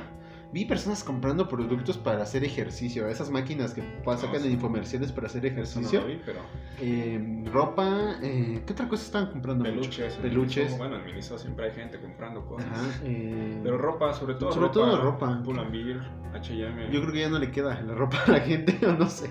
Vi 0.53 0.65
personas 0.65 1.03
comprando 1.05 1.49
productos 1.49 1.99
para 1.99 2.23
hacer 2.23 2.45
ejercicio. 2.45 3.09
Esas 3.09 3.31
máquinas 3.31 3.75
que 3.75 3.83
pa- 3.83 4.17
sacan 4.17 4.41
sí. 4.41 4.47
en 4.47 4.53
infomerciales 4.55 5.13
para 5.13 5.27
hacer 5.27 5.43
no 5.43 5.49
ejercicio. 5.49 6.01
lo 6.01 6.07
vi, 6.07 6.21
pero 6.25 6.41
Eh, 6.81 7.45
ropa. 7.53 8.17
eh, 8.23 8.63
¿Qué 8.67 8.73
otra 8.73 8.89
cosa 8.89 9.05
estaban 9.05 9.31
comprando? 9.33 9.65
mucho? 9.65 9.81
peluches. 9.81 10.15
en 10.17 10.23
Peluches. 10.23 10.57
Miniso, 10.65 10.79
bueno, 10.79 10.97
en 10.97 11.05
Miniso 11.05 11.37
siempre 11.39 11.67
hay 11.67 11.73
gente 11.73 12.01
comprando 12.01 12.47
cosas. 12.47 12.71
Ajá, 12.71 13.01
eh, 13.05 13.61
Pero 13.63 13.77
ropa, 13.79 14.15
sobre 14.15 14.35
todo 14.35 14.53
Sobre 14.53 14.69
ropa. 14.69 14.75
todo 14.75 15.03
ropa. 15.03 15.43
Pull&Bear, 15.45 16.01
H&M. 16.35 16.91
Yo 16.93 17.01
creo 17.03 17.13
que 17.13 17.21
ya 17.21 17.29
no 17.29 17.39
le 17.39 17.51
queda 17.51 17.81
la 17.83 17.95
ropa 17.95 18.17
a 18.27 18.31
la 18.33 18.41
gente, 18.41 18.79
o 18.87 18.93
no 18.93 19.09
sé. 19.09 19.29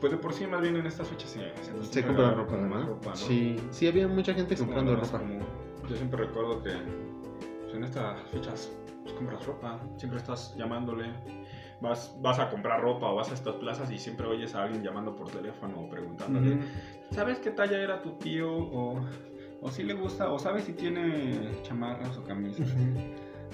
Pues 0.00 0.12
de 0.12 0.18
por 0.18 0.32
sí, 0.32 0.46
más 0.46 0.60
bien 0.60 0.76
en 0.76 0.86
estas 0.86 1.08
fechas 1.08 1.30
sí, 1.30 1.40
se, 1.90 2.04
compra 2.04 2.32
ropa, 2.32 2.56
¿no? 2.56 2.86
ropa, 2.86 3.10
¿no? 3.10 3.16
Sí, 3.16 3.56
sí, 3.70 3.86
había 3.88 4.06
mucha 4.06 4.32
gente 4.34 4.56
comprando 4.56 4.94
ropa. 4.94 5.20
Yo 5.88 5.96
siempre 5.96 6.24
recuerdo 6.26 6.62
que 6.62 6.70
pues, 7.62 7.74
en 7.74 7.84
estas 7.84 8.20
fechas 8.30 8.70
pues, 9.08 9.18
compras 9.18 9.46
ropa, 9.46 9.78
siempre 9.96 10.18
estás 10.18 10.54
llamándole, 10.56 11.12
vas, 11.80 12.14
vas 12.20 12.38
a 12.38 12.50
comprar 12.50 12.80
ropa 12.82 13.06
o 13.10 13.16
vas 13.16 13.30
a 13.30 13.34
estas 13.34 13.54
plazas 13.56 13.90
y 13.90 13.98
siempre 13.98 14.26
oyes 14.26 14.54
a 14.54 14.64
alguien 14.64 14.82
llamando 14.82 15.14
por 15.16 15.30
teléfono 15.30 15.80
o 15.80 15.88
preguntándole, 15.88 16.56
Ujú. 16.56 16.64
¿sabes 17.12 17.38
qué 17.38 17.50
talla 17.50 17.78
era 17.78 18.02
tu 18.02 18.12
tío? 18.18 18.52
O, 18.52 19.00
o 19.60 19.70
si 19.70 19.82
le 19.82 19.94
gusta, 19.94 20.30
o 20.30 20.38
sabes 20.38 20.64
si 20.64 20.72
tiene 20.72 21.60
chamarras 21.62 22.16
o 22.16 22.24
camisas. 22.24 22.68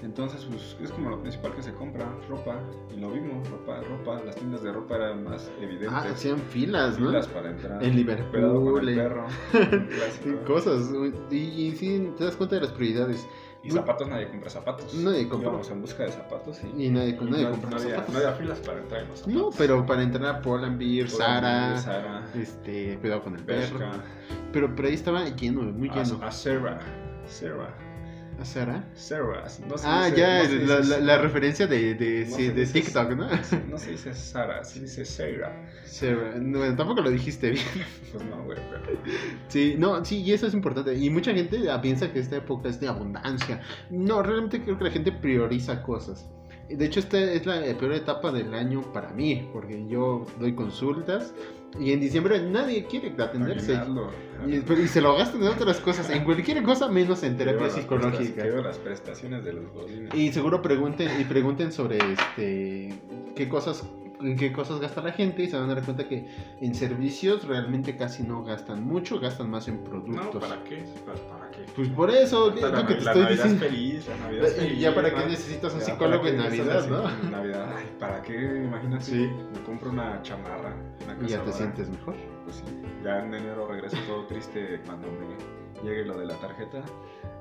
Entonces, 0.03 0.45
pues 0.45 0.77
es 0.83 0.91
como 0.91 1.09
lo 1.09 1.21
principal 1.23 1.55
que 1.55 1.63
se 1.63 1.73
compra, 1.73 2.05
ropa. 2.29 2.61
Y 2.95 3.01
lo 3.01 3.11
vimos, 3.11 3.49
ropa, 3.49 3.81
ropa. 3.81 4.21
Las 4.23 4.37
tiendas 4.37 4.63
de 4.63 4.71
ropa 4.71 4.97
eran 4.97 5.25
más 5.25 5.51
evidentes. 5.59 5.89
Ah, 5.93 6.05
hacían 6.13 6.39
filas, 6.39 6.99
¿no? 6.99 7.07
Filas 7.09 7.29
para 7.29 7.51
entrar. 7.51 7.83
En 7.83 7.89
con 7.91 7.97
Liverpool. 7.97 8.81
el 8.81 8.89
en- 8.91 8.95
perro. 8.97 9.27
clásico. 9.89 10.45
Cosas. 10.47 10.91
Y, 11.31 11.37
y 11.37 11.73
sí, 11.77 12.13
te 12.19 12.25
das 12.25 12.37
cuenta 12.37 12.57
de 12.57 12.63
las 12.63 12.73
prioridades. 12.73 13.27
Y 13.65 13.71
zapatos, 13.71 14.09
nadie 14.09 14.29
compra 14.29 14.51
zapatos. 14.51 14.95
Nadie 14.95 15.29
compra. 15.29 15.49
Íbamos 15.49 15.71
en 15.71 15.81
busca 15.81 16.03
de 16.05 16.13
zapatos 16.13 16.61
y, 16.77 16.85
Y 16.87 16.91
nadie, 16.91 17.17
y 17.21 17.25
nadie 17.25 17.45
no, 17.45 17.51
compra 17.53 17.71
no 17.71 17.77
había, 17.77 17.91
zapatos. 17.95 18.13
no 18.15 18.19
había 18.21 18.33
filas 18.33 18.59
para 18.61 18.79
entrar 18.81 19.03
en 19.03 19.09
los 19.09 19.19
zapatos. 19.21 19.41
No, 19.43 19.51
pero 19.57 19.87
para 19.87 20.03
entrar 20.03 20.37
a 20.37 20.41
Pull&Bear, 20.43 21.09
Sara, 21.09 21.79
Sara, 21.79 22.27
este, 22.35 22.99
cuidado 23.01 23.23
con 23.23 23.37
el 23.37 23.43
perro. 23.43 23.79
Bershka, 23.79 24.05
Pero, 24.53 24.75
pero 24.77 24.89
ahí 24.89 24.95
estaba 24.95 25.25
lleno, 25.29 25.63
muy 25.63 25.89
lleno. 25.89 26.19
a, 26.23 26.27
a 26.27 26.31
Sarah. 26.31 26.81
Sarah. 27.27 27.75
¿A 28.41 28.45
Sara? 28.45 28.85
Sarah. 28.95 29.45
No 29.69 29.79
se 29.79 29.87
Ah, 29.87 30.07
dice- 30.07 30.17
ya, 30.21 30.43
no 30.43 30.49
se 30.49 30.67
la, 30.67 30.77
dice- 30.81 30.89
la, 30.91 30.99
la 31.01 31.19
referencia 31.19 31.67
de, 31.67 31.95
de, 31.95 32.27
no 32.29 32.37
sí, 32.37 32.47
se 32.47 32.53
de 32.53 32.61
dice- 32.61 32.73
TikTok, 32.81 33.11
¿no? 33.13 33.29
No 33.71 33.79
se 33.79 33.91
dice 33.93 34.13
Sara, 34.15 34.65
se 34.65 34.81
dice 34.81 35.05
Sarah. 35.05 35.53
Sarah. 35.85 36.35
No, 36.41 36.59
bueno, 36.59 36.77
tampoco 36.77 37.01
lo 37.03 37.11
dijiste 37.11 37.51
bien. 37.51 37.65
Pues 38.13 38.25
no, 38.27 38.45
güey, 38.45 38.59
pero. 38.71 38.99
Sí, 39.49 39.75
no, 39.79 40.05
sí, 40.05 40.23
y 40.23 40.33
eso 40.33 40.47
es 40.47 40.55
importante. 40.55 40.95
Y 40.95 41.11
mucha 41.11 41.33
gente 41.35 41.69
ah, 41.71 41.81
piensa 41.81 42.13
que 42.13 42.21
esta 42.21 42.37
época 42.37 42.69
es 42.69 42.79
de 42.81 42.87
abundancia. 42.89 43.61
No, 43.91 44.23
realmente 44.23 44.63
creo 44.63 44.79
que 44.79 44.85
la 44.85 44.91
gente 44.91 45.11
prioriza 45.13 45.83
cosas. 45.83 46.29
De 46.69 46.85
hecho, 46.85 47.01
esta 47.01 47.19
es 47.21 47.45
la 47.45 47.61
peor 47.77 47.93
etapa 47.93 48.33
del 48.33 48.55
año 48.55 48.81
para 48.93 49.11
mí, 49.11 49.49
porque 49.53 49.87
yo 49.89 50.25
doy 50.41 50.55
consultas 50.55 51.35
y 51.79 51.93
en 51.93 52.01
diciembre 52.01 52.41
nadie 52.43 52.85
quiere 52.85 53.15
atenderse. 53.23 53.77
Aguinaldo. 53.77 54.11
Y, 54.47 54.89
se 54.89 55.01
lo 55.01 55.17
gastan 55.17 55.43
en 55.43 55.49
otras 55.49 55.81
cosas, 55.81 56.11
en 56.11 56.25
cualquier 56.25 56.63
cosa 56.63 56.89
menos 56.89 57.23
en 57.23 57.37
terapia 57.37 57.71
psicológica. 57.71 58.43
Quiero 58.43 58.63
las 58.63 58.79
prestaciones 58.79 59.45
de 59.45 59.55
los 59.55 59.73
godines. 59.73 60.15
Y 60.15 60.33
seguro 60.33 60.61
pregunten 60.61 61.21
y 61.21 61.25
pregunten 61.25 61.73
sobre 61.73 61.99
este 61.99 62.95
qué 63.35 63.49
cosas 63.49 63.85
en 64.21 64.37
qué 64.37 64.53
cosas 64.53 64.81
gasta 64.81 65.03
la 65.03 65.13
gente 65.13 65.43
y 65.43 65.49
se 65.49 65.57
van 65.57 65.71
a 65.71 65.75
dar 65.75 65.85
cuenta 65.85 66.09
que 66.09 66.27
en 66.61 66.75
servicios 66.75 67.45
realmente 67.47 67.97
casi 67.97 68.23
no 68.23 68.45
gastan 68.45 68.85
mucho, 68.85 69.19
gastan 69.21 69.51
más 69.51 69.69
en 69.69 69.83
No, 69.83 69.91
productos. 69.91 70.43
¿para 70.43 70.63
qué? 70.65 70.85
Pues, 71.05 71.21
¿Para 71.21 71.44
qué? 71.55 71.73
Pues 71.77 71.89
por 71.91 72.11
eso, 72.11 72.53
es 72.55 72.61
la, 72.63 72.69
lo 72.69 72.87
que 72.87 72.95
te 72.95 73.01
la 73.03 73.11
estoy 73.13 73.23
Navidad 73.23 73.45
diciendo. 73.45 73.65
es 73.65 73.71
feliz, 73.73 74.09
la 74.09 74.17
Navidad 74.17 74.47
es 74.47 74.57
Y 74.57 74.61
feliz. 74.61 74.81
ya 74.81 74.95
para 74.95 75.11
¿no? 75.11 75.17
qué 75.19 75.27
necesitas 75.27 75.73
un 75.75 75.79
Ya, 75.81 75.85
psicólogo 75.87 76.23
¿para 76.23 76.31
en 76.35 76.37
Navidad, 76.39 76.87
¿no? 76.89 77.11
En 77.11 77.31
Navidad, 77.31 77.75
ay, 77.77 77.85
¿para 77.99 78.23
qué? 78.23 78.35
Imagínate, 78.65 79.05
Sí. 79.05 79.31
me 79.53 79.61
compro 79.65 79.91
una 79.91 80.21
chamarra, 80.23 80.75
una 81.05 81.27
Y 81.27 81.31
ya 81.31 81.43
te 81.43 81.53
sientes 81.53 81.89
mejor. 81.89 82.15
Pues 82.45 82.57
sí, 82.57 82.65
ya 83.03 83.21
en 83.21 83.35
enero 83.35 83.67
regreso 83.67 83.97
todo 84.07 84.27
triste 84.27 84.81
cuando 84.87 85.07
me 85.09 85.64
llegue 85.85 86.05
lo 86.05 86.19
de 86.19 86.27
la 86.27 86.35
tarjeta. 86.37 86.83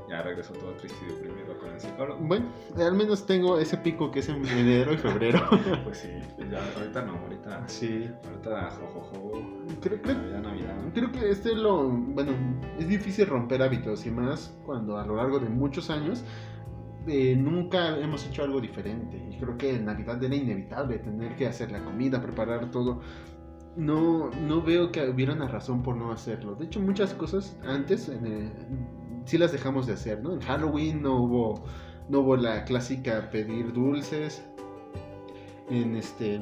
Ya 0.10 0.22
regreso 0.22 0.54
todo 0.54 0.72
triste 0.74 0.98
y 1.06 1.14
deprimido 1.14 1.58
con 1.58 1.70
el 1.70 1.80
psicólogo. 1.80 2.20
Bueno, 2.22 2.46
al 2.78 2.94
menos 2.94 3.26
tengo 3.26 3.58
ese 3.58 3.78
pico 3.78 4.12
que 4.12 4.20
es 4.20 4.30
en 4.30 4.46
enero 4.46 4.94
y 4.94 4.98
febrero. 4.98 5.42
Pues 5.84 6.00
sí, 6.00 6.10
ya 6.52 6.62
ahorita 6.78 7.04
no, 7.04 7.18
ahorita. 7.20 7.68
Sí. 7.68 8.10
Ahorita 8.26 8.70
jojojo. 8.72 9.32
Creo, 9.82 10.02
creo, 10.02 10.16
Navidad, 10.16 10.42
Navidad. 10.42 10.76
Creo 10.94 11.12
que 11.12 11.30
este 11.30 11.52
es 11.52 11.58
lo. 11.58 11.88
Bueno, 11.88 12.34
es 12.78 12.88
difícil 12.88 13.28
romper 13.28 13.62
hábitos 13.62 14.06
y 14.06 14.12
más 14.12 14.54
cuando 14.66 14.98
a 14.98 15.06
lo 15.06 15.16
largo 15.16 15.40
de 15.40 15.50
muchos 15.50 15.90
años 15.90 16.24
eh, 17.08 17.36
nunca 17.36 17.98
hemos 17.98 18.26
hecho 18.26 18.44
algo 18.44 18.62
diferente. 18.62 19.18
Y 19.30 19.38
creo 19.38 19.58
que 19.58 19.76
en 19.76 19.86
Navidad 19.86 20.24
era 20.24 20.36
inevitable 20.36 21.00
tener 21.00 21.36
que 21.36 21.48
hacer 21.48 21.72
la 21.72 21.84
comida, 21.84 22.22
preparar 22.22 22.72
todo. 22.72 23.02
No, 23.75 24.30
no 24.30 24.62
veo 24.62 24.92
que 24.92 25.10
hubiera 25.10 25.34
una 25.34 25.48
razón 25.48 25.82
por 25.82 25.96
no 25.96 26.12
hacerlo. 26.12 26.56
De 26.56 26.65
hecho, 26.65 26.80
muchas 26.80 27.13
cosas 27.13 27.58
antes 27.63 28.12
sí 29.25 29.38
las 29.38 29.51
dejamos 29.51 29.88
de 29.88 29.94
hacer, 29.94 30.22
¿no? 30.22 30.34
En 30.34 30.42
Halloween 30.42 31.01
no 31.01 31.24
hubo, 31.24 31.63
no 32.10 32.20
hubo 32.20 32.36
la 32.36 32.65
clásica 32.65 33.30
pedir 33.32 33.74
dulces. 33.74 34.44
En 35.70 35.96
este. 35.96 36.42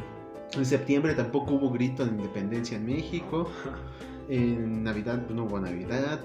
En 0.53 0.65
septiembre 0.65 1.13
tampoco 1.13 1.53
hubo 1.53 1.71
grito 1.71 2.03
de 2.05 2.11
independencia 2.11 2.77
en 2.77 2.85
México. 2.85 3.49
En 4.29 4.83
Navidad 4.83 5.23
pues, 5.25 5.35
no 5.35 5.45
hubo 5.45 5.59
Navidad. 5.59 6.19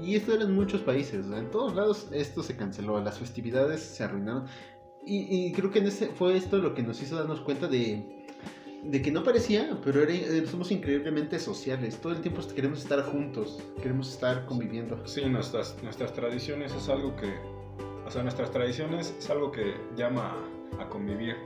Y 0.00 0.14
esto 0.14 0.34
era 0.34 0.44
en 0.44 0.54
muchos 0.54 0.80
países. 0.82 1.26
¿no? 1.26 1.36
En 1.36 1.50
todos 1.50 1.74
lados 1.74 2.08
esto 2.12 2.42
se 2.42 2.56
canceló. 2.56 3.00
Las 3.00 3.18
festividades 3.18 3.80
se 3.80 4.04
arruinaron. 4.04 4.44
Y, 5.04 5.46
y 5.46 5.52
creo 5.52 5.70
que 5.70 5.78
en 5.78 5.86
ese, 5.86 6.08
fue 6.08 6.36
esto 6.36 6.58
lo 6.58 6.74
que 6.74 6.82
nos 6.82 7.00
hizo 7.02 7.16
darnos 7.16 7.40
cuenta 7.40 7.68
de, 7.68 8.19
de 8.82 9.02
que 9.02 9.10
no 9.10 9.22
parecía, 9.22 9.78
pero 9.84 10.02
era- 10.02 10.12
eh, 10.12 10.46
somos 10.50 10.70
increíblemente 10.70 11.38
sociales. 11.38 12.00
Todo 12.00 12.12
el 12.12 12.20
tiempo 12.20 12.40
queremos 12.54 12.80
estar 12.82 13.02
juntos. 13.02 13.58
Queremos 13.82 14.10
estar 14.12 14.46
conviviendo. 14.46 15.06
Sí, 15.06 15.24
nuestras, 15.26 15.76
nuestras 15.82 16.12
tradiciones 16.12 16.72
es 16.74 16.88
algo 16.88 17.14
que. 17.16 17.30
O 18.06 18.10
sea, 18.10 18.22
nuestras 18.22 18.50
tradiciones 18.50 19.14
es 19.18 19.30
algo 19.30 19.52
que 19.52 19.74
llama 19.96 20.34
a 20.80 20.88
convivir. 20.88 21.36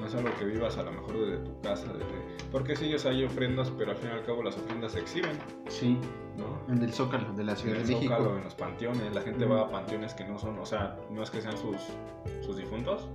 No 0.00 0.06
es 0.06 0.14
algo 0.14 0.30
que 0.38 0.46
vivas 0.46 0.78
a 0.78 0.82
lo 0.82 0.92
mejor 0.92 1.18
desde 1.20 1.44
tu 1.44 1.60
casa, 1.60 1.92
desde... 1.92 2.06
porque 2.50 2.74
sí, 2.74 2.92
hay 3.06 3.24
ofrendas, 3.24 3.70
pero 3.76 3.90
al 3.90 3.96
fin 3.98 4.08
y 4.10 4.12
al 4.14 4.24
cabo 4.24 4.42
las 4.42 4.56
ofrendas 4.56 4.92
se 4.92 5.00
exhiben, 5.00 5.32
Sí, 5.68 5.98
¿no? 6.38 6.72
en 6.74 6.82
el 6.82 6.92
Zócalo 6.92 7.32
de 7.34 7.44
la 7.44 7.54
Ciudad 7.54 7.76
en 7.78 7.86
de 7.86 7.92
el 7.92 7.96
México. 7.98 8.14
Zócalo, 8.16 8.38
en 8.38 8.44
los 8.44 8.54
panteones, 8.54 9.14
la 9.14 9.20
gente 9.20 9.44
va 9.44 9.60
a 9.62 9.68
panteones 9.70 10.14
que 10.14 10.24
no 10.24 10.38
son, 10.38 10.58
o 10.58 10.64
sea, 10.64 10.96
no 11.10 11.22
es 11.22 11.30
que 11.30 11.42
sean 11.42 11.56
sus, 11.58 11.76
sus 12.40 12.56
difuntos, 12.56 13.08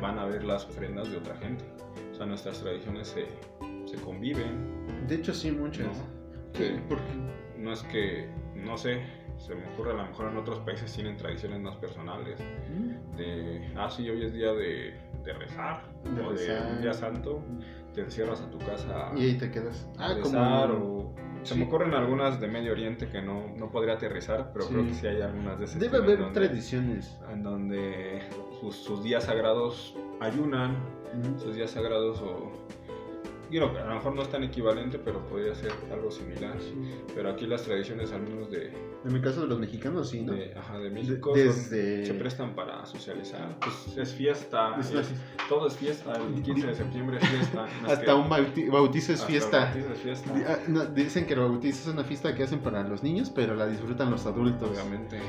van 0.00 0.18
a 0.18 0.24
ver 0.24 0.44
las 0.44 0.64
ofrendas 0.64 1.10
de 1.10 1.18
otra 1.18 1.36
gente. 1.36 1.64
O 2.12 2.14
sea, 2.16 2.24
nuestras 2.26 2.58
tradiciones 2.60 3.08
se, 3.08 3.26
se 3.86 3.96
conviven, 4.02 5.06
De 5.06 5.16
hecho, 5.16 5.34
sí, 5.34 5.50
muchas. 5.50 5.86
¿no? 5.88 5.92
Sí, 6.54 6.64
Sí. 6.64 6.80
porque 6.88 7.02
No 7.58 7.72
es 7.72 7.82
que, 7.84 8.28
no 8.54 8.78
sé, 8.78 9.02
se 9.38 9.54
me 9.54 9.66
ocurre 9.74 9.90
a 9.90 9.94
lo 9.94 10.06
mejor 10.06 10.30
en 10.30 10.36
otros 10.38 10.60
países 10.60 10.92
tienen 10.94 11.16
tradiciones 11.16 11.60
más 11.60 11.76
personales. 11.76 12.38
De, 13.16 13.72
ah, 13.76 13.90
sí, 13.90 14.08
hoy 14.08 14.24
es 14.24 14.32
día 14.32 14.52
de, 14.52 14.94
de 15.24 15.32
rezar, 15.32 15.82
De 16.04 16.20
o 16.20 16.30
rezar. 16.30 16.66
de 16.66 16.72
un 16.76 16.82
día 16.82 16.92
santo, 16.92 17.42
te 17.94 18.02
encierras 18.02 18.40
a 18.42 18.50
tu 18.50 18.58
casa 18.58 19.10
y 19.16 19.22
ahí 19.24 19.38
te 19.38 19.50
quedas. 19.50 19.88
a 19.98 20.06
Ah, 20.06 20.14
rezar, 20.14 20.68
como. 20.70 20.98
o... 20.98 21.14
Se 21.42 21.52
sí. 21.54 21.60
me 21.60 21.66
ocurren 21.66 21.92
algunas 21.92 22.40
de 22.40 22.48
Medio 22.48 22.72
Oriente 22.72 23.08
que 23.10 23.20
no, 23.20 23.48
no 23.58 23.70
podría 23.70 23.94
aterrizar, 23.94 24.50
pero 24.52 24.64
Sí. 24.64 24.72
creo 24.72 24.86
que 24.86 24.94
sí 24.94 25.06
hay 25.06 25.20
algunas 25.20 25.58
de 25.58 25.66
ese 25.66 25.78
Debe 25.78 25.98
haber 25.98 26.18
donde- 26.18 26.32
tradiciones. 26.34 27.18
en 27.30 27.42
donde 27.42 28.22
sus, 28.60 28.76
sus 28.76 29.02
días 29.04 29.24
sagrados 29.24 29.94
ayunan, 30.20 30.76
sus 31.36 31.54
días 31.54 31.70
sagrados 31.70 32.20
o... 32.22 32.50
Digo, 33.50 33.66
a 33.66 33.84
lo 33.88 33.94
mejor 33.94 34.14
no 34.14 34.22
es 34.22 34.28
tan 34.30 34.42
equivalente, 34.42 34.98
pero 34.98 35.20
podría 35.26 35.54
ser 35.54 35.72
algo 35.92 36.10
similar. 36.10 36.56
Sí. 36.60 36.74
Pero 37.14 37.30
aquí 37.30 37.46
las 37.46 37.62
tradiciones, 37.62 38.12
al 38.12 38.22
menos 38.22 38.50
de, 38.50 38.72
En 39.04 39.12
mi 39.12 39.20
caso 39.20 39.42
de 39.42 39.46
los 39.48 39.58
mexicanos, 39.58 40.08
sí, 40.08 40.22
¿no? 40.22 40.32
de, 40.32 40.54
ajá, 40.54 40.78
de 40.78 40.90
México, 40.90 41.34
De- 41.34 41.44
desde- 41.44 42.06
se 42.06 42.14
prestan 42.14 42.54
para 42.54 42.84
socializar. 42.86 43.56
Pues 43.60 43.96
es 43.98 44.12
fiesta, 44.14 44.76
Es 44.80 44.90
es- 44.92 45.12
todo 45.48 45.66
es 45.66 45.76
fiesta, 45.76 46.14
el 46.16 46.42
15 46.42 46.66
de 46.68 46.74
septiembre 46.74 47.18
es 47.20 47.28
fiesta. 47.28 47.66
Hasta 47.86 48.04
que- 48.04 48.12
un 48.12 48.28
bauti- 48.28 48.70
bautizo 48.70 49.12
es 49.12 49.20
hasta 49.20 49.30
fiesta. 49.30 49.60
bautizo 49.66 49.92
es 49.92 49.98
fiesta, 49.98 50.30
ah, 50.48 50.58
no, 50.68 50.84
dicen 50.86 51.26
que 51.26 51.34
el 51.34 51.40
bautizo 51.40 51.88
es 51.90 51.94
una 51.94 52.04
fiesta 52.04 52.34
que 52.34 52.42
hacen 52.44 52.60
para 52.60 52.82
los 52.82 53.02
niños, 53.02 53.30
pero 53.30 53.54
la 53.54 53.66
disfrutan 53.66 54.10
los 54.10 54.24
adultos. 54.26 54.70
obviamente. 54.70 55.20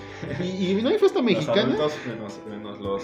Y, 0.42 0.72
y 0.72 0.82
no 0.82 0.90
hay 0.90 0.98
fiesta 0.98 1.20
Los 1.22 1.26
mexicana. 1.26 1.62
adultos 1.64 1.94
menos, 2.08 2.40
menos 2.50 2.80
los 2.80 3.04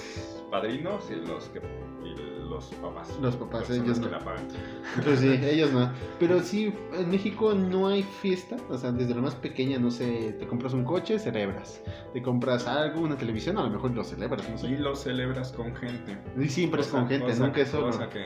padrinos 0.49 1.03
y 1.11 1.15
los 1.27 1.45
que 1.49 1.59
y 1.59 2.30
los 2.69 2.79
papás. 2.79 3.17
Los 3.21 3.35
papás, 3.35 3.59
Personas 3.63 3.83
ellos 3.85 3.99
que 3.99 4.05
no. 4.05 4.11
la 4.11 4.19
pagan. 4.19 4.47
Pues 5.03 5.19
sí, 5.19 5.27
ellos 5.43 5.71
no. 5.73 5.91
Pero 6.19 6.39
sí, 6.41 6.73
en 6.93 7.09
México 7.09 7.53
no 7.53 7.87
hay 7.87 8.03
fiesta. 8.03 8.57
O 8.69 8.77
sea, 8.77 8.91
desde 8.91 9.15
la 9.15 9.21
más 9.21 9.35
pequeña, 9.35 9.77
no 9.79 9.89
sé, 9.91 10.35
te 10.39 10.47
compras 10.47 10.73
un 10.73 10.83
coche, 10.83 11.17
celebras. 11.19 11.81
Te 12.13 12.21
compras 12.21 12.67
algo, 12.67 13.01
una 13.01 13.17
televisión, 13.17 13.57
a 13.57 13.63
lo 13.63 13.69
mejor 13.69 13.91
lo 13.91 14.03
celebras, 14.03 14.47
no 14.49 14.55
Y 14.55 14.57
sé. 14.57 14.69
lo 14.79 14.95
celebras 14.95 15.51
con 15.51 15.75
gente. 15.75 16.17
Y 16.37 16.47
siempre 16.49 16.81
es 16.81 16.87
con 16.87 17.07
gente, 17.07 17.27
cosa- 17.27 17.45
nunca 17.45 17.61
es 17.61 17.69
solo. 17.69 17.87
Cosa 17.87 18.09
que, 18.09 18.25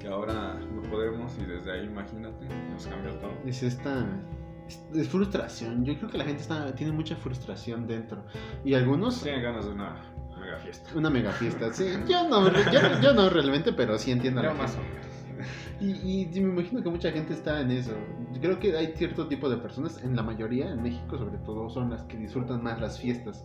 que 0.00 0.08
ahora 0.08 0.54
no 0.54 0.82
podemos 0.90 1.32
y 1.38 1.44
desde 1.44 1.72
ahí, 1.72 1.86
imagínate, 1.86 2.46
nos 2.72 2.86
cambia 2.86 3.18
todo. 3.20 3.30
Es 3.46 3.62
esta. 3.62 4.06
Es, 4.68 4.80
es 4.94 5.08
frustración. 5.08 5.84
Yo 5.84 5.96
creo 5.98 6.08
que 6.08 6.18
la 6.18 6.24
gente 6.24 6.42
está, 6.42 6.72
tiene 6.74 6.92
mucha 6.92 7.16
frustración 7.16 7.86
dentro. 7.86 8.24
Y 8.64 8.74
algunos. 8.74 9.22
Tienen 9.22 9.42
ganas 9.42 9.64
de 9.66 9.72
una 9.72 10.00
mega 10.52 10.62
fiesta. 10.62 10.90
Una 10.94 11.10
mega 11.10 11.32
fiesta. 11.32 11.72
Sí, 11.72 11.86
yo 12.08 12.28
no, 12.28 12.52
yo, 12.72 13.00
yo 13.00 13.14
no 13.14 13.30
realmente, 13.30 13.72
pero 13.72 13.98
sí 13.98 14.10
entiendo. 14.10 14.42
Yo 14.42 14.54
más 14.54 14.74
gente. 14.74 14.88
o 14.88 14.94
menos. 14.94 15.12
Y, 15.80 16.28
y 16.32 16.40
me 16.40 16.50
imagino 16.60 16.82
que 16.82 16.90
mucha 16.90 17.10
gente 17.10 17.32
está 17.32 17.60
en 17.60 17.72
eso. 17.72 17.92
Creo 18.40 18.58
que 18.60 18.76
hay 18.76 18.92
cierto 18.96 19.26
tipo 19.26 19.48
de 19.50 19.56
personas, 19.56 20.02
en 20.04 20.14
la 20.14 20.22
mayoría, 20.22 20.70
en 20.70 20.82
México 20.82 21.18
sobre 21.18 21.38
todo, 21.38 21.68
son 21.70 21.90
las 21.90 22.02
que 22.04 22.16
disfrutan 22.16 22.62
más 22.62 22.80
las 22.80 23.00
fiestas. 23.00 23.44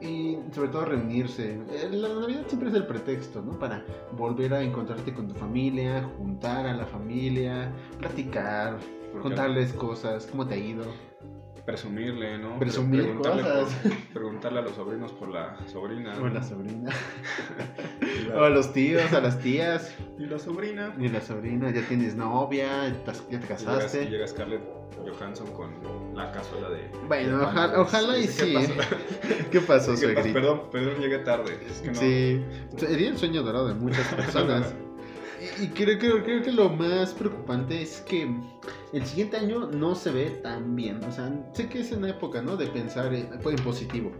Y 0.00 0.38
sobre 0.52 0.70
todo 0.70 0.86
reunirse. 0.86 1.58
Eh, 1.70 1.90
La 1.92 2.08
Navidad 2.08 2.44
siempre 2.46 2.70
es 2.70 2.74
el 2.74 2.86
pretexto, 2.86 3.42
¿no? 3.42 3.58
Para 3.58 3.84
volver 4.12 4.54
a 4.54 4.62
encontrarte 4.62 5.12
con 5.12 5.28
tu 5.28 5.34
familia, 5.34 6.08
juntar 6.16 6.66
a 6.66 6.72
la 6.72 6.86
familia, 6.86 7.70
platicar, 7.98 8.78
Porque 9.12 9.20
contarles 9.20 9.74
cosas, 9.74 10.26
cómo 10.26 10.46
te 10.46 10.54
ha 10.54 10.58
ido. 10.58 10.84
Presumirle, 11.70 12.38
¿no? 12.38 12.58
Presumir 12.58 13.02
Preguntarle 13.02 13.42
cosas. 13.42 13.74
Por, 13.74 13.92
pregun- 13.92 14.12
preguntarle 14.12 14.58
a 14.58 14.62
los 14.62 14.72
sobrinos 14.74 15.12
por 15.12 15.28
la 15.28 15.56
sobrina. 15.68 16.18
O 16.20 16.26
la 16.26 16.42
sobrina. 16.42 16.90
o 18.34 18.42
a 18.42 18.50
los 18.50 18.72
tíos, 18.72 19.12
a 19.12 19.20
las 19.20 19.38
tías. 19.38 19.94
Y 20.18 20.26
la 20.26 20.40
sobrina. 20.40 20.92
Y 20.98 21.08
la 21.08 21.20
sobrina, 21.20 21.70
ya 21.70 21.82
tienes 21.82 22.16
novia, 22.16 22.88
ya 23.30 23.38
te 23.38 23.46
casaste. 23.46 24.02
Y 24.02 24.08
llega, 24.08 24.26
Scarlett 24.26 24.62
Johansson 25.08 25.46
con 25.52 25.70
la 26.14 26.32
cazuela 26.32 26.70
de. 26.70 26.90
Bueno, 27.06 27.48
ojalá, 27.76 28.18
y 28.18 28.26
sí. 28.26 28.54
¿Qué 29.52 29.60
pasó, 29.60 29.94
¿Qué 30.00 30.08
Perdón, 30.08 30.62
perdón, 30.72 31.00
llegué 31.00 31.18
tarde. 31.20 31.56
Es 31.68 31.80
que 31.80 31.88
no. 31.88 31.94
Sí, 31.94 32.44
sería 32.76 33.10
el 33.10 33.16
sueño 33.16 33.42
dorado 33.42 33.68
de 33.68 33.74
muchas 33.74 34.06
personas. 34.12 34.74
y 35.60 35.68
creo, 35.68 35.98
creo, 35.98 36.22
creo 36.22 36.42
que 36.42 36.52
lo 36.52 36.70
más 36.70 37.12
preocupante 37.12 37.82
es 37.82 38.00
que 38.00 38.28
el 38.92 39.06
siguiente 39.06 39.36
año 39.36 39.66
no 39.66 39.94
se 39.94 40.10
ve 40.10 40.30
tan 40.42 40.74
bien. 40.74 41.02
O 41.04 41.12
sea, 41.12 41.30
sé 41.52 41.68
que 41.68 41.80
es 41.80 41.92
una 41.92 42.08
época, 42.08 42.42
¿no? 42.42 42.56
De 42.56 42.66
pensar 42.66 43.12
en, 43.14 43.28
positivo. 43.62 44.12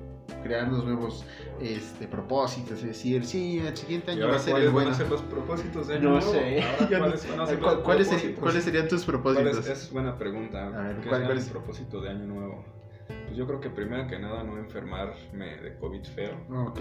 Crearnos 0.42 0.84
nuevos 0.84 1.24
este, 1.60 2.06
propósitos. 2.06 2.78
Es 2.78 2.84
decir, 2.84 3.24
sí, 3.24 3.58
el 3.58 3.76
siguiente 3.76 4.12
año 4.12 4.28
va 4.28 4.36
a 4.36 4.38
ser 4.38 4.56
el 4.56 4.70
bueno. 4.70 4.90
van 4.90 4.94
a 4.94 4.98
ser 4.98 5.10
los 5.10 5.22
propósitos 5.22 5.88
de 5.88 5.96
año 5.96 6.10
No 6.10 6.20
sé. 6.20 6.62
¿cuáles, 6.88 7.28
van 7.28 7.40
a 7.40 7.46
ser 7.46 7.58
¿Cuáles, 7.58 8.64
serían, 8.64 8.88
tus 8.88 9.04
propósitos? 9.04 9.66
Es, 9.66 9.90
buena 9.92 10.16
pregunta. 10.16 10.66
A 10.66 10.88
ver, 10.88 10.96
¿cuál, 11.08 11.36
es 11.36 11.46
el 11.46 11.52
propósito 11.52 12.00
de 12.00 12.10
año 12.10 12.26
nuevo? 12.26 12.64
Pues 13.06 13.36
yo 13.36 13.46
creo 13.46 13.60
que 13.60 13.70
primero 13.70 14.06
que 14.06 14.18
nada 14.18 14.44
no 14.44 14.56
enfermarme 14.58 15.56
de 15.56 15.76
COVID 15.78 16.04
feo. 16.04 16.36
Ok. 16.50 16.78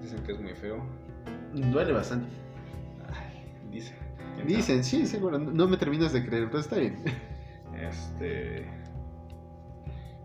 Dicen 0.00 0.22
que 0.24 0.32
es 0.32 0.40
muy 0.40 0.54
feo. 0.54 0.82
Duele 1.52 1.92
bastante. 1.92 2.28
Dicen. 3.72 3.96
Dicen, 4.46 4.84
sí, 4.84 5.06
seguro. 5.06 5.38
No 5.38 5.66
me 5.66 5.76
terminas 5.76 6.12
de 6.12 6.24
creer, 6.24 6.46
pero 6.46 6.60
está 6.60 6.76
bien. 6.76 6.96
Este. 7.74 8.70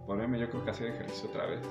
Ponerme, 0.05 0.37
yo 0.37 0.49
creo 0.49 0.63
que 0.63 0.69
hacer 0.69 0.87
ejercicio 0.87 1.29
otra 1.29 1.47
vez. 1.47 1.65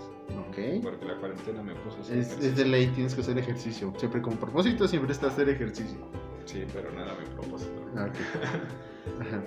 Ok. 0.49 0.83
Porque 0.83 1.05
la 1.05 1.17
cuarentena 1.19 1.62
me 1.62 1.75
puso 1.75 1.99
a 1.99 2.01
hacer 2.01 2.19
es, 2.19 2.27
ejercicio. 2.27 2.51
Es 2.51 2.57
de 2.57 2.65
ley, 2.65 2.87
tienes 2.89 3.15
que 3.15 3.21
hacer 3.21 3.39
ejercicio. 3.39 3.93
Siempre 3.99 4.21
como 4.23 4.37
propósito, 4.37 4.89
siempre 4.89 5.12
está 5.12 5.29
hacer 5.29 5.49
ejercicio. 5.49 5.99
Sí, 6.47 6.65
pero 6.73 6.91
nada 6.93 7.15
mi 7.21 7.27
propósito. 7.35 7.87
Ah, 7.95 8.09
ok. 8.09 9.21
Ajá. 9.21 9.43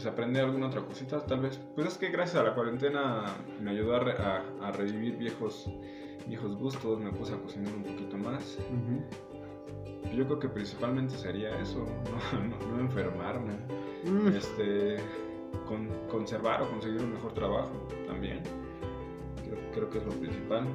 pues 0.00 0.10
aprender 0.10 0.42
alguna 0.44 0.68
otra 0.68 0.80
cosita, 0.80 1.20
tal 1.26 1.40
vez. 1.40 1.60
Pues 1.74 1.88
es 1.88 1.98
que 1.98 2.08
gracias 2.08 2.40
a 2.40 2.42
la 2.42 2.54
cuarentena 2.54 3.24
me 3.60 3.70
ayudó 3.72 3.96
a, 3.96 4.42
a 4.62 4.72
revivir 4.72 5.16
viejos 5.18 5.70
viejos 6.26 6.56
gustos, 6.56 7.00
me 7.00 7.12
puse 7.12 7.34
a 7.34 7.38
cocinar 7.38 7.74
un 7.74 7.82
poquito 7.82 8.16
más. 8.18 8.58
Yo 10.14 10.24
creo 10.26 10.38
que 10.38 10.48
principalmente 10.48 11.16
sería 11.16 11.50
eso, 11.60 11.86
no, 12.68 12.80
enfermarme, 12.80 13.54
mm. 14.04 14.28
este, 14.28 14.96
conservar 16.10 16.62
o 16.62 16.70
conseguir 16.70 17.00
un 17.02 17.12
mejor 17.12 17.32
trabajo 17.32 17.72
también. 18.06 18.42
creo 19.72 19.90
que 19.90 19.98
es 19.98 20.04
lo 20.04 20.12
principal. 20.12 20.66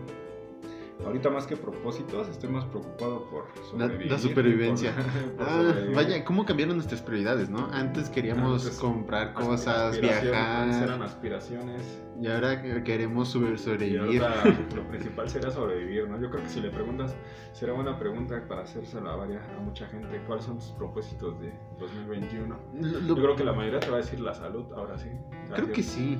Ahorita 1.03 1.29
más 1.29 1.45
que 1.45 1.57
propósitos, 1.57 2.29
estoy 2.29 2.49
más 2.49 2.63
preocupado 2.65 3.25
por 3.29 3.45
sobrevivir. 3.69 4.11
La, 4.11 4.17
supervivencia. 4.17 4.93
ah, 5.39 5.73
vaya, 5.93 6.23
¿cómo 6.23 6.45
cambiaron 6.45 6.77
nuestras 6.77 7.01
prioridades, 7.01 7.49
no? 7.49 7.67
Antes 7.71 8.09
queríamos 8.09 8.67
comprar 8.79 9.33
cosas, 9.33 9.99
viajar. 9.99 10.69
eran 10.69 11.01
aspiraciones. 11.03 12.01
Y 12.19 12.27
ahora 12.27 12.61
queremos 12.83 13.27
sobrevivir. 13.29 14.13
Y 14.13 14.17
ahora 14.17 14.43
lo 14.75 14.87
principal 14.89 15.29
sería 15.29 15.51
sobrevivir, 15.51 16.07
¿no? 16.07 16.19
Yo 16.19 16.29
creo 16.29 16.43
que 16.43 16.49
si 16.49 16.61
le 16.61 16.69
preguntas, 16.69 17.15
será 17.51 17.73
buena 17.73 17.99
pregunta 17.99 18.41
para 18.47 18.61
hacérselo 18.61 19.09
a, 19.09 19.15
varias, 19.17 19.43
a 19.49 19.59
mucha 19.59 19.87
gente. 19.87 20.21
¿Cuáles 20.25 20.45
son 20.45 20.57
tus 20.57 20.71
propósitos 20.71 21.39
de 21.41 21.53
2021? 21.77 22.57
Yo 23.05 23.15
creo 23.15 23.35
que 23.35 23.43
la 23.43 23.53
mayoría 23.53 23.81
te 23.81 23.89
va 23.89 23.97
a 23.97 23.99
decir 23.99 24.21
la 24.21 24.33
salud, 24.33 24.65
ahora 24.73 24.97
sí. 24.97 25.09
Creo 25.53 25.71
que 25.71 25.83
sí. 25.83 26.17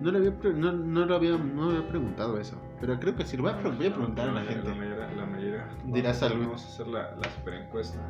No 0.00 0.10
le 0.10 0.18
había, 0.18 0.32
no, 0.54 0.72
no, 0.72 1.06
lo 1.06 1.14
había, 1.14 1.36
no 1.36 1.70
había 1.70 1.86
preguntado 1.86 2.38
eso. 2.38 2.56
Pero 2.82 2.98
creo 2.98 3.14
que 3.14 3.24
sí, 3.24 3.36
lo 3.36 3.44
voy 3.44 3.52
a, 3.52 3.54
voy 3.54 3.86
a 3.86 3.94
preguntar 3.94 4.28
a 4.28 4.32
la, 4.32 4.42
gente. 4.42 4.68
La 4.68 4.74
mayoría, 4.74 5.08
la 5.16 5.24
mayoría 5.24 5.68
dirá 5.84 6.12
salud. 6.12 6.46
Vamos 6.46 6.64
a 6.64 6.68
hacer 6.68 6.88
la, 6.88 7.14
la 7.14 7.30
super 7.30 7.54
encuesta. 7.54 8.00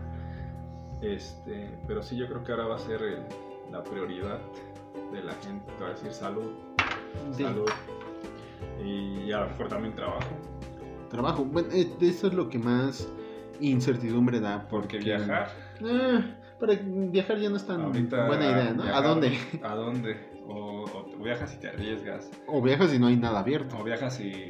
Este, 1.03 1.79
pero 1.87 2.03
sí, 2.03 2.17
yo 2.17 2.27
creo 2.27 2.43
que 2.43 2.53
ahora 2.53 2.65
va 2.65 2.77
a 2.77 2.79
ser 2.79 3.03
la 3.71 3.85
prioridad 3.85 4.39
de 5.13 5.23
la 5.23 5.35
gente. 5.35 5.71
Te 5.77 5.85
va 5.85 5.91
a 5.91 5.93
decir 5.93 6.11
salud, 6.15 6.53
salud. 7.33 7.69
Y 8.83 9.31
a 9.31 9.41
lo 9.41 9.49
mejor 9.51 9.69
también 9.69 9.95
trabajo. 9.95 10.31
Trabajo. 11.11 11.45
Bueno, 11.45 11.69
eh, 11.71 11.93
eso 12.01 12.29
es 12.29 12.33
lo 12.33 12.49
que 12.49 12.59
más 12.59 13.07
incertidumbre 13.61 14.41
da. 14.41 14.67
Porque, 14.71 14.97
viajar. 14.97 15.51
Eh, 15.81 16.35
para 16.59 16.77
viajar 16.77 17.39
ya 17.39 17.51
no 17.51 17.57
es 17.57 17.67
tan 17.67 17.93
buena 17.93 18.47
idea, 18.47 18.73
¿no? 18.73 18.85
¿A 18.85 19.03
dónde? 19.03 19.37
¿A 19.63 19.75
dónde? 19.75 20.17
O, 20.47 20.71
viajas 21.23 21.55
y 21.55 21.59
te 21.59 21.69
arriesgas. 21.69 22.31
O 22.47 22.61
viajas 22.61 22.93
y 22.93 22.99
no 22.99 23.07
hay 23.07 23.17
nada 23.17 23.41
abierto. 23.41 23.77
O 23.79 23.85
viajas 23.85 24.21
y 24.21 24.49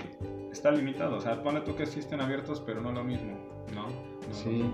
está 0.51 0.71
limitado. 0.71 1.17
O 1.17 1.21
sea, 1.21 1.43
pone 1.43 1.61
tú 1.61 1.77
que 1.77 1.85
existen 1.85 2.21
abiertos, 2.21 2.63
pero 2.65 2.81
no 2.81 2.93
lo 2.93 3.05
mismo, 3.05 3.39
¿no? 3.75 3.87
sí. 4.33 4.65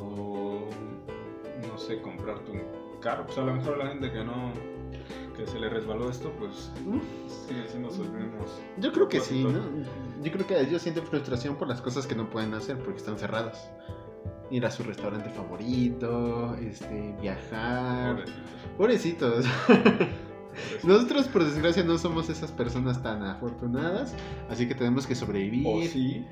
O 0.00 0.68
no 1.66 1.78
sé, 1.78 2.00
comprarte 2.00 2.50
un 2.50 2.62
carro. 3.00 3.26
Pues 3.26 3.38
a 3.38 3.42
lo 3.42 3.54
mejor 3.54 3.78
la 3.78 3.88
gente 3.88 4.10
que 4.12 4.24
no 4.24 4.52
que 5.36 5.46
se 5.46 5.60
le 5.60 5.68
resbaló 5.68 6.10
esto, 6.10 6.32
pues 6.38 6.72
sigue 7.46 7.68
siendo 7.68 7.90
sus 7.90 8.08
mismos. 8.10 8.60
Yo 8.78 8.92
creo 8.92 9.08
que 9.08 9.20
sí, 9.20 9.44
¿no? 9.44 9.62
Yo 10.20 10.32
creo 10.32 10.46
que 10.46 10.60
ellos 10.60 10.82
sienten 10.82 11.06
frustración 11.06 11.54
por 11.54 11.68
las 11.68 11.80
cosas 11.80 12.08
que 12.08 12.16
no 12.16 12.28
pueden 12.28 12.54
hacer 12.54 12.76
porque 12.78 12.98
están 12.98 13.18
cerradas 13.18 13.70
ir 14.50 14.64
a 14.66 14.70
su 14.70 14.82
restaurante 14.82 15.30
favorito, 15.30 16.56
este, 16.56 17.14
viajar. 17.20 18.24
Pobrecitos. 18.76 19.44
Nosotros, 20.84 21.28
por 21.28 21.44
desgracia, 21.44 21.84
no 21.84 21.98
somos 21.98 22.28
esas 22.28 22.50
personas 22.50 23.02
tan 23.02 23.22
afortunadas, 23.22 24.14
así 24.48 24.66
que 24.66 24.74
tenemos 24.74 25.06
que 25.06 25.14
sobrevivir. 25.14 25.66
¿O 25.66 25.82
sí? 25.82 26.26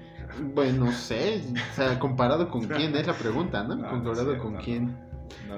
Bueno, 0.54 0.86
no 0.86 0.92
sé, 0.92 1.42
o 1.72 1.74
sea, 1.74 1.98
comparado 1.98 2.50
con 2.50 2.62
quién 2.68 2.96
es 2.96 3.06
la 3.06 3.14
pregunta, 3.14 3.62
¿no? 3.62 3.88
comparado 3.88 4.38
con 4.38 4.56
quién. 4.56 4.96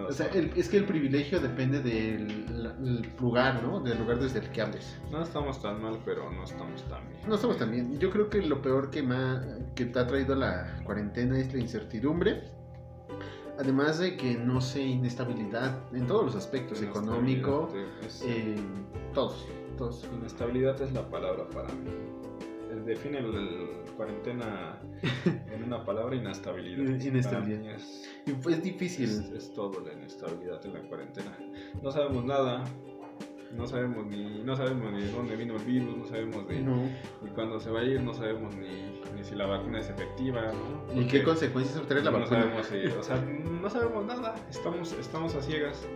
O 0.08 0.12
sea, 0.12 0.26
es 0.26 0.68
que 0.68 0.76
el 0.76 0.84
privilegio 0.84 1.40
depende 1.40 1.80
del 1.80 3.08
lugar, 3.20 3.62
¿no? 3.62 3.80
Del 3.80 3.98
lugar 3.98 4.18
desde 4.18 4.40
el 4.40 4.50
que 4.50 4.62
hables. 4.62 4.98
No 5.10 5.22
estamos 5.22 5.60
tan 5.60 5.82
mal, 5.82 5.98
pero 6.04 6.30
no 6.30 6.44
estamos 6.44 6.82
tan 6.88 7.08
bien. 7.08 7.20
No 7.26 7.34
estamos 7.34 7.58
tan 7.58 7.70
bien. 7.70 7.98
Yo 7.98 8.10
creo 8.10 8.28
que 8.30 8.42
lo 8.42 8.62
peor 8.62 8.90
que, 8.90 9.06
que 9.74 9.84
te 9.86 9.98
ha 9.98 10.06
traído 10.06 10.34
la 10.34 10.80
cuarentena 10.84 11.38
es 11.38 11.52
la 11.52 11.60
incertidumbre 11.60 12.58
Además 13.58 13.98
de 13.98 14.16
que 14.16 14.36
no 14.36 14.60
sé, 14.60 14.82
inestabilidad 14.82 15.76
en 15.92 16.06
todos 16.06 16.26
los 16.26 16.36
aspectos, 16.36 16.80
económico, 16.80 17.68
eh, 18.22 18.56
todos, 19.12 19.48
todos. 19.76 20.06
Inestabilidad 20.14 20.80
es 20.80 20.92
la 20.92 21.08
palabra 21.10 21.44
para 21.48 21.66
mí. 21.68 21.90
Define 22.84 23.18
el, 23.18 23.84
cuarentena 23.96 24.78
en 25.52 25.64
una 25.64 25.84
palabra, 25.84 26.14
inestabilidad. 26.14 27.00
Inestabilidad. 27.00 27.74
Es, 27.74 28.08
es, 28.26 28.62
difícil. 28.62 29.10
Es, 29.10 29.30
es, 29.30 29.52
todo 29.52 29.80
la 29.80 29.92
inestabilidad 29.92 30.64
en 30.64 30.74
la 30.74 30.80
cuarentena. 30.82 31.36
No 31.82 31.90
sabemos 31.90 32.24
nada, 32.24 32.64
no 33.56 33.66
sabemos 33.66 34.06
ni 34.06 34.42
no 34.44 34.56
sabemos 34.56 34.92
ni 34.92 35.02
de 35.02 35.12
dónde 35.12 35.36
vino 35.36 35.56
el 35.56 35.64
virus, 35.64 35.96
no 35.96 36.04
sabemos 36.06 36.46
de 36.48 36.60
ni 36.60 37.30
cuándo 37.34 37.58
se 37.58 37.70
va 37.70 37.80
a 37.80 37.84
ir, 37.84 38.00
no 38.02 38.12
sabemos 38.12 38.54
ni, 38.56 39.00
ni 39.16 39.24
si 39.24 39.34
la 39.34 39.46
vacuna 39.46 39.78
es 39.80 39.88
efectiva, 39.88 40.52
¿no? 40.52 41.00
¿Y 41.00 41.06
qué 41.06 41.22
consecuencias 41.22 41.80
va 41.80 41.84
a 41.84 41.88
tener 41.88 42.04
la 42.04 42.10
vacuna? 42.10 42.44
No 42.44 42.62
sabemos, 42.62 42.96
o 42.98 43.02
sea, 43.02 43.16
no 43.16 43.70
sabemos 43.70 44.04
nada, 44.04 44.34
estamos, 44.50 44.92
estamos 44.92 45.34
a 45.34 45.42
ciegas. 45.42 45.86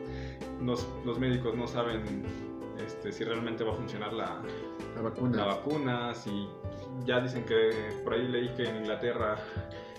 Los, 0.63 0.87
los 1.05 1.19
médicos 1.19 1.55
no 1.57 1.67
saben 1.67 2.03
este, 2.79 3.13
si 3.13 3.25
realmente 3.25 3.65
va 3.65 3.73
a 3.73 3.77
funcionar 3.77 4.13
la, 4.13 4.41
la 4.95 5.03
vacuna. 5.03 5.37
La 5.37 5.45
vacuna, 5.45 6.15
si 6.15 6.49
ya 7.05 7.21
dicen 7.21 7.45
que 7.45 7.71
por 8.05 8.15
ahí 8.15 8.29
leí 8.29 8.49
que 8.55 8.65
en 8.65 8.77
Inglaterra 8.77 9.37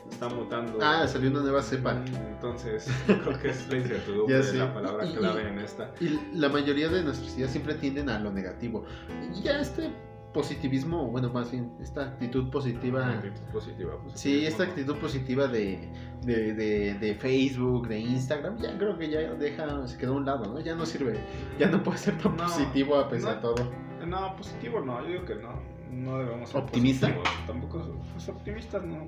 está 0.10 0.30
mutando. 0.30 0.80
Ah, 0.82 1.08
salió 1.08 1.30
una 1.30 1.42
nueva 1.42 1.62
cepa. 1.62 2.04
Entonces, 2.30 2.90
creo 3.06 3.40
que 3.40 3.50
es 3.50 3.68
la 3.70 3.78
incertidumbre 3.78 4.54
la 4.54 4.74
palabra 4.74 5.06
clave 5.12 5.48
en 5.48 5.60
esta. 5.60 5.92
Y 6.00 6.20
la 6.34 6.50
mayoría 6.50 6.90
de 6.90 7.04
nuestras 7.04 7.36
ideas 7.38 7.52
siempre 7.52 7.76
tienden 7.76 8.10
a 8.10 8.20
lo 8.20 8.32
negativo. 8.32 8.86
Y 9.34 9.42
ya 9.42 9.60
este 9.60 9.92
positivismo, 10.34 11.10
bueno, 11.10 11.30
más 11.30 11.52
bien, 11.52 11.72
esta 11.82 12.04
actitud 12.04 12.50
positiva. 12.50 13.08
Actitud 13.08 13.54
positiva, 13.54 13.94
Sí, 14.16 14.46
esta 14.46 14.64
actitud 14.64 14.98
positiva 14.98 15.48
de, 15.48 15.90
de, 16.24 16.54
de, 16.96 17.16
Facebook, 17.16 17.88
de 17.88 18.00
Instagram, 18.00 18.58
ya 18.58 18.78
creo 18.78 18.98
que 18.98 19.10
ya 19.10 19.20
deja, 19.34 19.88
se 19.88 19.98
quedó 19.98 20.14
a 20.14 20.18
un 20.18 20.26
lado, 20.26 20.46
¿no? 20.46 20.60
Ya 20.60 20.76
no 20.76 20.86
sirve, 20.86 21.20
ya 21.60 21.70
no 21.70 21.82
puede 21.84 21.98
ser 21.98 22.18
tan 22.18 22.36
positivo 22.36 22.98
a 22.98 23.08
pesar 23.08 23.36
de 23.36 23.42
todo. 23.42 23.72
No, 24.06 24.36
positivo 24.36 24.82
no, 24.82 25.02
yo 25.04 25.08
digo 25.08 25.26
que 25.26 25.36
no, 25.36 25.62
no 25.92 26.18
debemos 26.18 26.50
ser 26.50 26.62
¿Optimista? 26.62 27.16
Tampoco, 27.48 28.02
pues 28.14 28.28
optimistas 28.28 28.84
no 28.84 29.08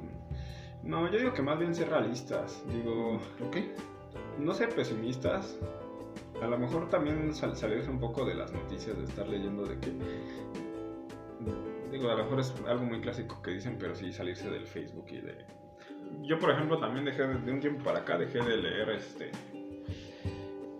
no, 0.85 1.11
yo 1.11 1.17
digo 1.17 1.33
que 1.33 1.41
más 1.41 1.57
bien 1.57 1.73
ser 1.73 1.89
realistas. 1.89 2.63
Digo, 2.71 3.15
¿ok? 3.15 3.57
No 4.39 4.53
ser 4.53 4.69
pesimistas. 4.69 5.57
A 6.41 6.45
lo 6.45 6.59
mejor 6.59 6.89
también 6.89 7.33
salirse 7.33 7.89
un 7.89 7.99
poco 7.99 8.23
de 8.23 8.35
las 8.35 8.53
noticias, 8.53 8.95
de 8.95 9.03
estar 9.03 9.27
leyendo 9.27 9.65
de 9.65 9.79
que. 9.79 9.91
Digo, 11.91 12.09
a 12.09 12.15
lo 12.15 12.23
mejor 12.23 12.39
es 12.39 12.53
algo 12.67 12.83
muy 12.85 12.99
clásico 13.01 13.41
que 13.41 13.51
dicen, 13.51 13.77
pero 13.79 13.95
sí 13.95 14.11
salirse 14.11 14.49
del 14.49 14.65
Facebook 14.65 15.05
y 15.09 15.21
de. 15.21 15.45
Yo, 16.23 16.39
por 16.39 16.51
ejemplo, 16.51 16.79
también 16.79 17.05
dejé 17.05 17.27
de, 17.27 17.51
un 17.51 17.59
tiempo 17.59 17.83
para 17.83 17.99
acá, 17.99 18.17
dejé 18.17 18.39
de 18.39 18.57
leer 18.57 18.89
este. 18.89 19.31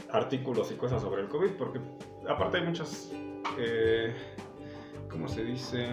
artículos 0.10 0.72
y 0.72 0.76
cosas 0.76 1.02
sobre 1.02 1.22
el 1.22 1.30
COVID, 1.30 1.52
porque 1.52 1.80
aparte 2.28 2.58
hay 2.58 2.64
muchas, 2.64 3.12
eh, 3.58 4.14
¿cómo 5.10 5.28
se 5.28 5.44
dice? 5.44 5.86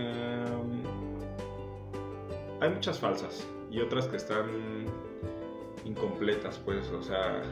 Hay 2.61 2.71
muchas 2.71 2.99
falsas 2.99 3.47
y 3.71 3.81
otras 3.81 4.07
que 4.07 4.17
están 4.17 4.87
incompletas, 5.85 6.59
pues, 6.59 6.89
o 6.91 7.03
sea, 7.03 7.43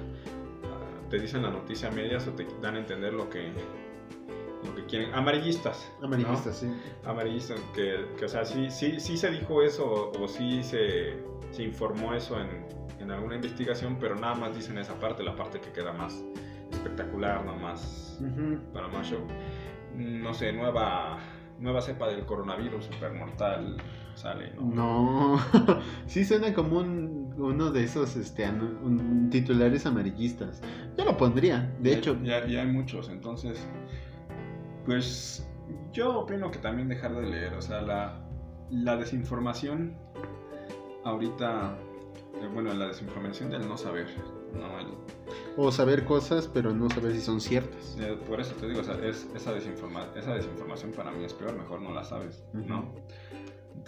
te 1.09 1.19
dicen 1.19 1.43
la 1.43 1.51
noticia 1.51 1.89
a 1.89 1.93
medias 1.93 2.27
o 2.29 2.33
te 2.33 2.47
dan 2.63 2.77
a 2.77 2.79
entender 2.79 3.13
lo 3.13 3.29
que 3.29 3.49
lo 3.49 3.55
que 3.55 3.90
quieren 4.91 5.15
amarillistas 5.15 5.91
amarillistas 6.03 6.57
sí 6.57 6.67
amarillistas 7.05 7.61
que, 7.75 8.07
que, 8.19 8.25
o 8.25 8.29
sea 8.29 8.45
sí 8.45 8.71
sí 8.71 9.01
sí 9.01 9.17
se 9.17 9.31
dijo 9.31 9.63
eso 9.63 9.85
o, 9.85 10.23
o 10.23 10.29
sí 10.29 10.63
se, 10.63 11.23
se, 11.53 11.63
informó 11.63 12.13
eso 12.13 12.39
en, 12.41 12.67
en, 12.99 13.11
alguna 13.11 13.37
investigación 13.37 13.97
pero 14.01 14.17
nada 14.17 14.35
más 14.35 14.55
dicen 14.55 14.77
esa 14.79 14.99
parte 14.99 15.23
la 15.23 15.37
parte 15.37 15.61
que 15.61 15.71
queda 15.71 15.93
más 15.93 16.23
espectacular 16.73 17.45
no 17.45 17.57
más 17.57 18.19
uh 18.21 18.25
-huh. 18.25 18.59
para 18.73 18.89
más 18.89 19.07
show 19.07 19.21
no 19.95 20.35
sé 20.35 20.53
nueva 20.53 21.19
nueva 21.59 21.81
cepa 21.81 22.09
del 22.09 22.27
coronavirus 22.27 22.87
super 22.87 23.13
mortal 23.13 23.77
sale, 24.15 24.53
¿no? 24.57 25.37
No, 25.37 25.41
sí 26.07 26.25
suena 26.25 26.53
como 26.53 26.79
un, 26.79 27.35
uno 27.39 27.71
de 27.71 27.85
esos 27.85 28.17
este, 28.17 28.49
un, 28.49 29.29
titulares 29.31 29.87
amarillistas. 29.87 30.61
Yo 30.97 31.05
lo 31.05 31.17
pondría, 31.17 31.75
de 31.81 31.91
ya, 31.91 31.97
hecho. 31.97 32.19
Ya, 32.23 32.47
ya, 32.47 32.61
hay 32.63 32.67
muchos, 32.67 33.09
entonces, 33.09 33.59
pues 34.85 35.47
yo 35.93 36.21
opino 36.21 36.51
que 36.51 36.59
también 36.59 36.89
dejar 36.89 37.15
de 37.15 37.23
leer, 37.23 37.55
o 37.55 37.63
sea, 37.63 37.81
la, 37.81 38.21
la 38.71 38.97
desinformación 38.97 39.97
ahorita, 41.05 41.77
eh, 42.41 42.49
bueno, 42.53 42.73
la 42.75 42.89
desinformación 42.89 43.51
del 43.51 43.69
no 43.69 43.77
saber, 43.77 44.09
¿no? 44.55 44.79
El, 44.81 44.89
o 45.57 45.71
saber 45.71 46.05
cosas, 46.05 46.49
pero 46.53 46.73
no 46.73 46.89
saber 46.91 47.13
si 47.13 47.21
son 47.21 47.41
ciertas. 47.41 47.97
Eh, 48.01 48.19
por 48.29 48.41
eso 48.41 48.55
te 48.55 48.69
digo, 48.69 48.81
o 48.81 48.85
sea, 48.85 48.95
es, 49.05 49.29
esa, 49.35 49.53
desinforma 49.53 50.07
esa 50.17 50.35
desinformación 50.35 50.93
para 50.93 51.11
mí 51.11 51.25
es 51.25 51.35
peor, 51.35 51.57
mejor 51.57 51.81
no 51.81 51.93
la 51.93 52.05
sabes, 52.05 52.43
uh 52.55 52.59
-huh. 52.59 52.85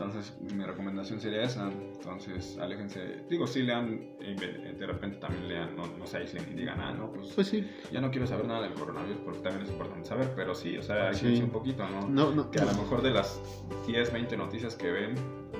Entonces, 0.05 0.37
mi 0.55 0.65
recomendación 0.65 1.21
sería 1.21 1.43
esa. 1.43 1.71
Entonces, 1.71 2.59
aléjense. 2.59 3.21
Digo, 3.29 3.47
sí 3.47 3.62
lean, 3.62 4.17
de 4.19 4.87
repente 4.87 5.19
también 5.19 5.49
lean, 5.49 5.77
no, 5.77 5.87
no 5.99 6.07
se 6.07 6.19
aíslen 6.19 6.45
y 6.51 6.55
digan, 6.55 6.81
ah, 6.81 6.93
no, 6.93 7.11
pues, 7.12 7.29
pues 7.35 7.47
sí. 7.49 7.69
ya 7.93 8.01
no 8.01 8.11
quiero 8.11 8.27
saber 8.27 8.47
nada 8.47 8.62
del 8.62 8.75
coronavirus 8.75 9.19
porque 9.25 9.41
también 9.41 9.65
es 9.65 9.71
importante 9.71 10.09
saber, 10.09 10.33
pero 10.35 10.55
sí, 10.55 10.77
o 10.77 10.83
sea, 10.83 11.12
Sí. 11.15 11.37
sí. 11.37 11.43
un 11.43 11.51
poquito, 11.51 11.87
¿no? 11.88 12.09
No, 12.09 12.35
no. 12.35 12.51
Que 12.51 12.59
a 12.61 12.65
lo 12.65 12.73
mejor 12.75 13.03
de 13.03 13.11
las 13.11 13.41
10, 13.87 14.12
20 14.12 14.37
noticias 14.37 14.75
que 14.77 14.91
ven, 14.91 15.15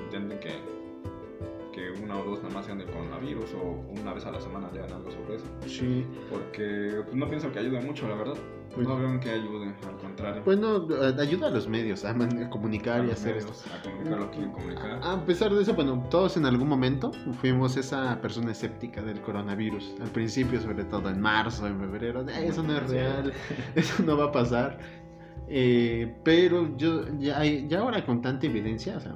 intenten 0.05 0.39
que, 0.39 0.51
que 1.71 1.91
una 2.03 2.17
o 2.19 2.23
dos 2.23 2.43
nada 2.43 2.53
más 2.53 2.65
sean 2.65 2.77
del 2.77 2.87
coronavirus 2.91 3.53
o 3.55 3.85
una 3.99 4.13
vez 4.13 4.25
a 4.25 4.31
la 4.31 4.39
semana 4.41 4.69
lean 4.71 4.91
algo 4.91 5.09
sobre 5.11 5.35
eso. 5.37 5.45
Sí. 5.67 6.05
Porque 6.29 7.01
pues, 7.03 7.15
no 7.15 7.27
pienso 7.27 7.51
que 7.51 7.59
ayude 7.59 7.79
mucho, 7.81 8.07
la 8.07 8.15
verdad. 8.15 8.35
Pues- 8.75 8.87
no 8.87 8.97
veo 8.97 9.19
que 9.19 9.29
ayude, 9.29 9.67
al 9.87 9.97
contrario. 10.01 10.41
Bueno, 10.45 10.87
ayuda 11.19 11.47
a 11.47 11.49
los 11.51 11.67
medios 11.67 12.03
a, 12.05 12.13
man- 12.13 12.43
a 12.43 12.49
comunicar 12.49 13.01
A 13.01 13.05
y 13.05 13.11
hacer 13.11 13.35
medios, 13.35 13.51
esto. 13.63 13.69
A 13.77 13.81
comunicar 13.83 14.19
lo 14.19 14.25
que 14.31 14.37
quieren 14.37 14.51
comunicar. 14.51 14.99
A 15.03 15.25
pesar 15.25 15.53
de 15.53 15.61
eso, 15.61 15.73
bueno, 15.75 16.03
todos 16.09 16.37
en 16.37 16.45
algún 16.45 16.67
momento 16.67 17.11
fuimos 17.39 17.77
esa 17.77 18.19
persona 18.21 18.51
escéptica 18.51 19.01
del 19.03 19.21
coronavirus. 19.21 19.93
Al 20.01 20.09
principio, 20.09 20.59
sobre 20.59 20.85
todo 20.85 21.09
en 21.09 21.21
marzo, 21.21 21.67
en 21.67 21.79
febrero, 21.79 22.23
de, 22.23 22.33
"Ay, 22.33 22.47
eso 22.47 22.63
no 22.63 22.75
es 22.75 22.89
real, 22.89 23.31
eso 23.75 24.03
no 24.03 24.17
va 24.17 24.25
a 24.25 24.31
pasar. 24.31 24.79
Eh, 25.47 26.15
pero 26.23 26.75
yo 26.77 27.05
ya, 27.19 27.43
ya 27.45 27.79
ahora 27.79 28.03
con 28.05 28.21
tanta 28.21 28.47
evidencia, 28.47 28.97
o 28.97 28.99
sea, 29.01 29.15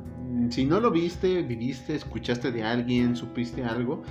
si 0.49 0.65
no 0.65 0.79
lo 0.79 0.91
viste, 0.91 1.41
viviste, 1.41 1.95
escuchaste 1.95 2.51
de 2.51 2.63
alguien, 2.63 3.15
supiste 3.15 3.63
algo, 3.63 4.03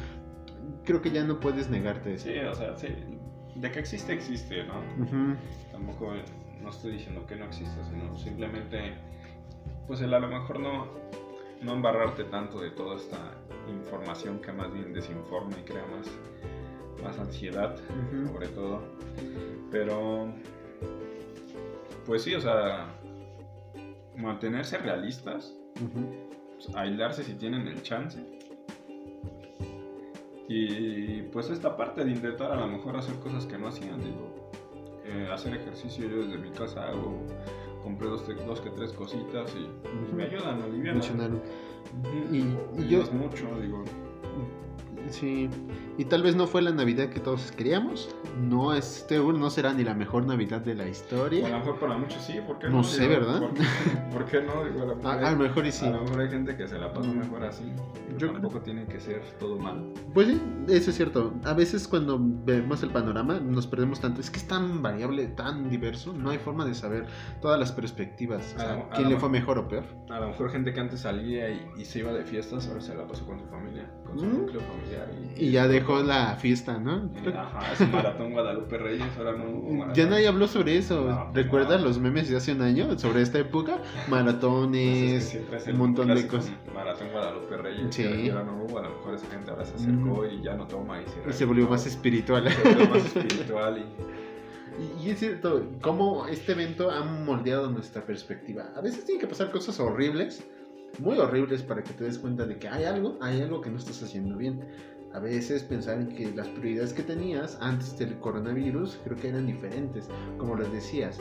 creo 0.85 1.00
que 1.02 1.11
ya 1.11 1.22
no 1.24 1.38
puedes 1.38 1.68
negarte 1.70 2.14
eso. 2.14 2.24
Sí, 2.28 2.38
o 2.38 2.54
sea, 2.54 2.76
sí. 2.76 2.88
De 3.56 3.70
que 3.70 3.78
existe, 3.78 4.12
existe, 4.12 4.64
¿no? 4.64 4.74
Tampoco 5.72 6.12
no 6.62 6.70
estoy 6.70 6.92
diciendo 6.92 7.26
que 7.26 7.36
no 7.36 7.46
exista, 7.46 7.84
sino 7.84 8.16
simplemente, 8.16 8.94
pues 9.86 10.00
el 10.00 10.12
a 10.12 10.18
lo 10.18 10.28
mejor 10.28 10.60
no, 10.60 10.86
no 11.62 11.72
embarrarte 11.72 12.24
tanto 12.24 12.60
de 12.60 12.70
toda 12.70 12.96
esta 12.96 13.34
información 13.68 14.40
que 14.40 14.52
más 14.52 14.72
bien 14.72 14.92
desinforma 14.92 15.56
y 15.58 15.64
crea 15.64 15.84
más, 15.86 16.06
más 17.02 17.18
ansiedad, 17.18 17.76
sobre 18.26 18.48
todo. 18.48 18.82
Pero, 19.70 20.32
pues 22.04 22.22
sí, 22.22 22.34
o 22.34 22.40
sea, 22.40 22.88
mantenerse 24.16 24.78
realistas, 24.78 25.54
pues, 25.74 26.74
aislarse 26.74 27.24
si 27.24 27.34
tienen 27.34 27.66
el 27.68 27.82
chance. 27.82 28.18
Y 30.48 31.22
pues 31.32 31.50
esta 31.50 31.76
parte 31.76 32.04
de 32.04 32.11
intentar 32.12 32.52
a 32.52 32.56
lo 32.56 32.66
mejor 32.68 32.96
hacer 32.96 33.14
cosas 33.16 33.46
que 33.46 33.59
no 33.59 33.68
hacían, 33.68 33.98
digo, 34.00 34.50
eh, 35.04 35.28
hacer 35.32 35.54
ejercicio 35.54 36.09
yo 36.09 36.22
desde 36.24 36.38
mi 36.38 36.50
casa 36.50 36.88
hago, 36.88 37.18
compré 37.82 38.09
dos, 38.09 38.24
dos 38.46 38.61
que 38.61 38.70
tres 38.70 38.92
cositas 38.92 39.52
y 39.54 39.68
pues, 39.82 40.12
me 40.12 40.24
ayudan, 40.24 40.59
me 40.59 40.64
alivian. 40.64 40.96
Y, 42.32 42.37
Y- 42.37 42.59
y 42.78 42.88
yo- 42.88 43.02
es 43.02 43.12
mucho, 43.12 43.46
digo, 43.61 43.82
Sí, 45.10 45.48
y 45.98 46.04
tal 46.04 46.22
vez 46.22 46.36
no 46.36 46.46
fue 46.46 46.62
la 46.62 46.70
Navidad 46.72 47.08
que 47.08 47.20
todos 47.20 47.52
queríamos. 47.52 48.14
No, 48.40 48.74
este 48.74 49.18
no 49.18 49.48
será 49.50 49.72
ni 49.72 49.84
la 49.84 49.94
mejor 49.94 50.26
Navidad 50.26 50.60
de 50.60 50.74
la 50.74 50.82
a 50.82 50.86
lo 50.86 50.92
historia. 50.92 51.48
mejor 51.48 51.78
para 51.78 51.96
muchos 51.96 52.22
sí, 52.22 52.38
¿por 52.46 52.58
qué 52.58 52.66
No 52.68 52.76
no? 52.78 52.84
sé, 52.84 53.02
Digo, 53.08 53.20
¿verdad? 53.20 53.40
¿por, 53.40 53.54
qué- 53.54 53.62
por 54.12 54.24
qué 54.26 54.40
no? 54.42 54.64
Digo, 54.64 54.82
a 54.82 54.86
lo 54.86 54.96
mejor 54.96 55.06
A, 55.10 55.18
hay- 55.18 55.24
a 55.24 55.30
lo 55.32 55.36
mejor 55.38 55.66
y 55.66 55.72
sí. 55.72 55.86
a 55.86 55.90
lo 55.90 56.02
mejor 56.02 56.20
hay 56.20 56.28
gente 56.28 56.56
que 56.56 56.68
se 56.68 56.78
la 56.78 56.92
pasa 56.92 57.10
mejor 57.12 57.44
así. 57.44 57.72
Yo- 58.18 58.32
tampoco 58.32 58.60
tiene 58.60 58.86
que 58.86 59.00
ser 59.00 59.22
todo 59.38 59.58
mal. 59.58 59.92
Pues 60.14 60.28
sí, 60.28 60.40
eso 60.68 60.90
es 60.90 60.96
cierto. 60.96 61.34
A 61.44 61.52
veces 61.54 61.86
cuando 61.88 62.18
vemos 62.20 62.82
el 62.82 62.90
panorama 62.90 63.38
nos 63.40 63.66
perdemos 63.66 64.00
tanto. 64.00 64.20
Es 64.20 64.30
que 64.30 64.38
es 64.38 64.48
tan 64.48 64.82
variable, 64.82 65.26
tan 65.28 65.68
diverso. 65.70 66.12
No 66.12 66.30
hay 66.30 66.38
forma 66.38 66.64
de 66.64 66.74
saber 66.74 67.06
todas 67.40 67.58
las 67.58 67.72
perspectivas. 67.72 68.54
O 68.56 68.58
sea, 68.60 68.88
¿Quién 68.94 69.08
le 69.10 69.16
fue 69.18 69.28
mejor 69.28 69.58
o 69.58 69.68
peor? 69.68 69.84
A 70.10 70.20
lo 70.20 70.28
mejor 70.28 70.50
gente 70.50 70.72
que 70.72 70.80
antes 70.80 71.00
salía 71.00 71.50
y, 71.50 71.60
y 71.78 71.84
se 71.84 71.98
iba 72.00 72.12
de 72.12 72.24
fiestas, 72.24 72.66
ahora 72.68 72.80
se 72.80 72.94
la 72.94 73.06
pasó 73.06 73.26
con 73.26 73.38
su 73.38 73.46
familia, 73.46 73.90
con 74.06 74.18
su 74.18 74.24
Mm. 74.26 74.38
núcleo 74.38 74.60
familiar. 74.60 74.95
Y 75.38 75.50
ya 75.50 75.68
dejó 75.68 76.02
la 76.02 76.35
fiesta, 76.37 76.78
¿no? 76.78 77.11
Y, 77.24 77.28
ajá, 77.28 77.72
es 77.72 77.80
un 77.80 77.92
maratón 77.92 78.32
Guadalupe 78.32 78.78
Reyes, 78.78 79.06
ahora 79.18 79.32
no. 79.32 79.92
Ya 79.92 80.06
nadie 80.06 80.28
habló 80.28 80.48
sobre 80.48 80.78
eso. 80.78 81.02
No, 81.09 81.30
pues 81.32 81.44
¿Recuerdas 81.44 81.80
no. 81.80 81.88
los 81.88 81.98
memes 81.98 82.30
de 82.30 82.37
hace 82.38 82.52
un 82.52 82.62
año 82.62 82.98
sobre 82.98 83.20
esta 83.20 83.38
época? 83.38 83.76
Pues 83.76 83.90
es 83.98 84.04
que 84.04 84.11
Maratones, 84.11 85.38
un 85.68 85.76
montón 85.78 86.09
de 86.14 86.26
cosas. 86.26 86.52
Maratón 86.74 87.09
Guadalupe 87.12 87.56
Reyes, 87.59 87.94
Sí. 87.94 88.30
ahora 88.30 88.44
no 88.44 88.62
hubo, 88.64 88.78
a 88.78 88.82
lo 88.82 88.90
mejor 88.90 89.14
esa 89.14 89.26
gente 89.28 89.50
ahora 89.50 89.64
se 89.66 89.74
acercó 89.74 90.26
y 90.26 90.42
ya 90.42 90.54
no 90.54 90.66
toma 90.66 91.00
y 91.02 91.04
se, 91.06 91.28
Y 91.28 91.32
se 91.32 91.44
volvió 91.44 91.68
más 91.68 91.87
espiritual. 91.87 92.48
se 92.50 92.62
volvió 92.68 92.88
más 92.88 93.04
espiritual 93.04 93.78
y 93.78 93.85
Y, 95.02 95.06
y 95.06 95.11
es 95.11 95.18
cierto, 95.20 95.70
cómo 95.80 96.26
este 96.26 96.52
evento 96.52 96.90
ha 96.90 97.02
moldeado 97.02 97.70
nuestra 97.70 98.02
perspectiva. 98.04 98.72
A 98.76 98.82
veces 98.82 99.06
tienen 99.06 99.22
que 99.22 99.26
pasar 99.26 99.50
cosas 99.50 99.80
horribles, 99.80 100.44
muy 100.99 101.18
horribles, 101.18 101.62
para 101.62 101.83
que 101.83 101.92
te 101.92 102.05
des 102.05 102.18
cuenta 102.18 102.46
de 102.46 102.59
que 102.59 102.68
hay 102.68 102.85
algo, 102.85 103.16
hay 103.20 103.40
algo 103.42 103.61
que 103.61 103.70
no 103.70 103.79
estás 103.79 104.03
haciendo 104.03 104.37
bien. 104.37 104.61
A 105.12 105.18
veces 105.18 105.62
pensar 105.62 105.99
en 105.99 106.09
que 106.09 106.31
las 106.33 106.49
prioridades 106.49 106.92
que 106.92 107.03
tenías 107.03 107.57
antes 107.61 107.99
del 107.99 108.18
coronavirus 108.18 108.99
creo 109.05 109.16
que 109.16 109.29
eran 109.29 109.46
diferentes, 109.46 110.09
como 110.37 110.57
les 110.57 110.70
decías. 110.72 111.18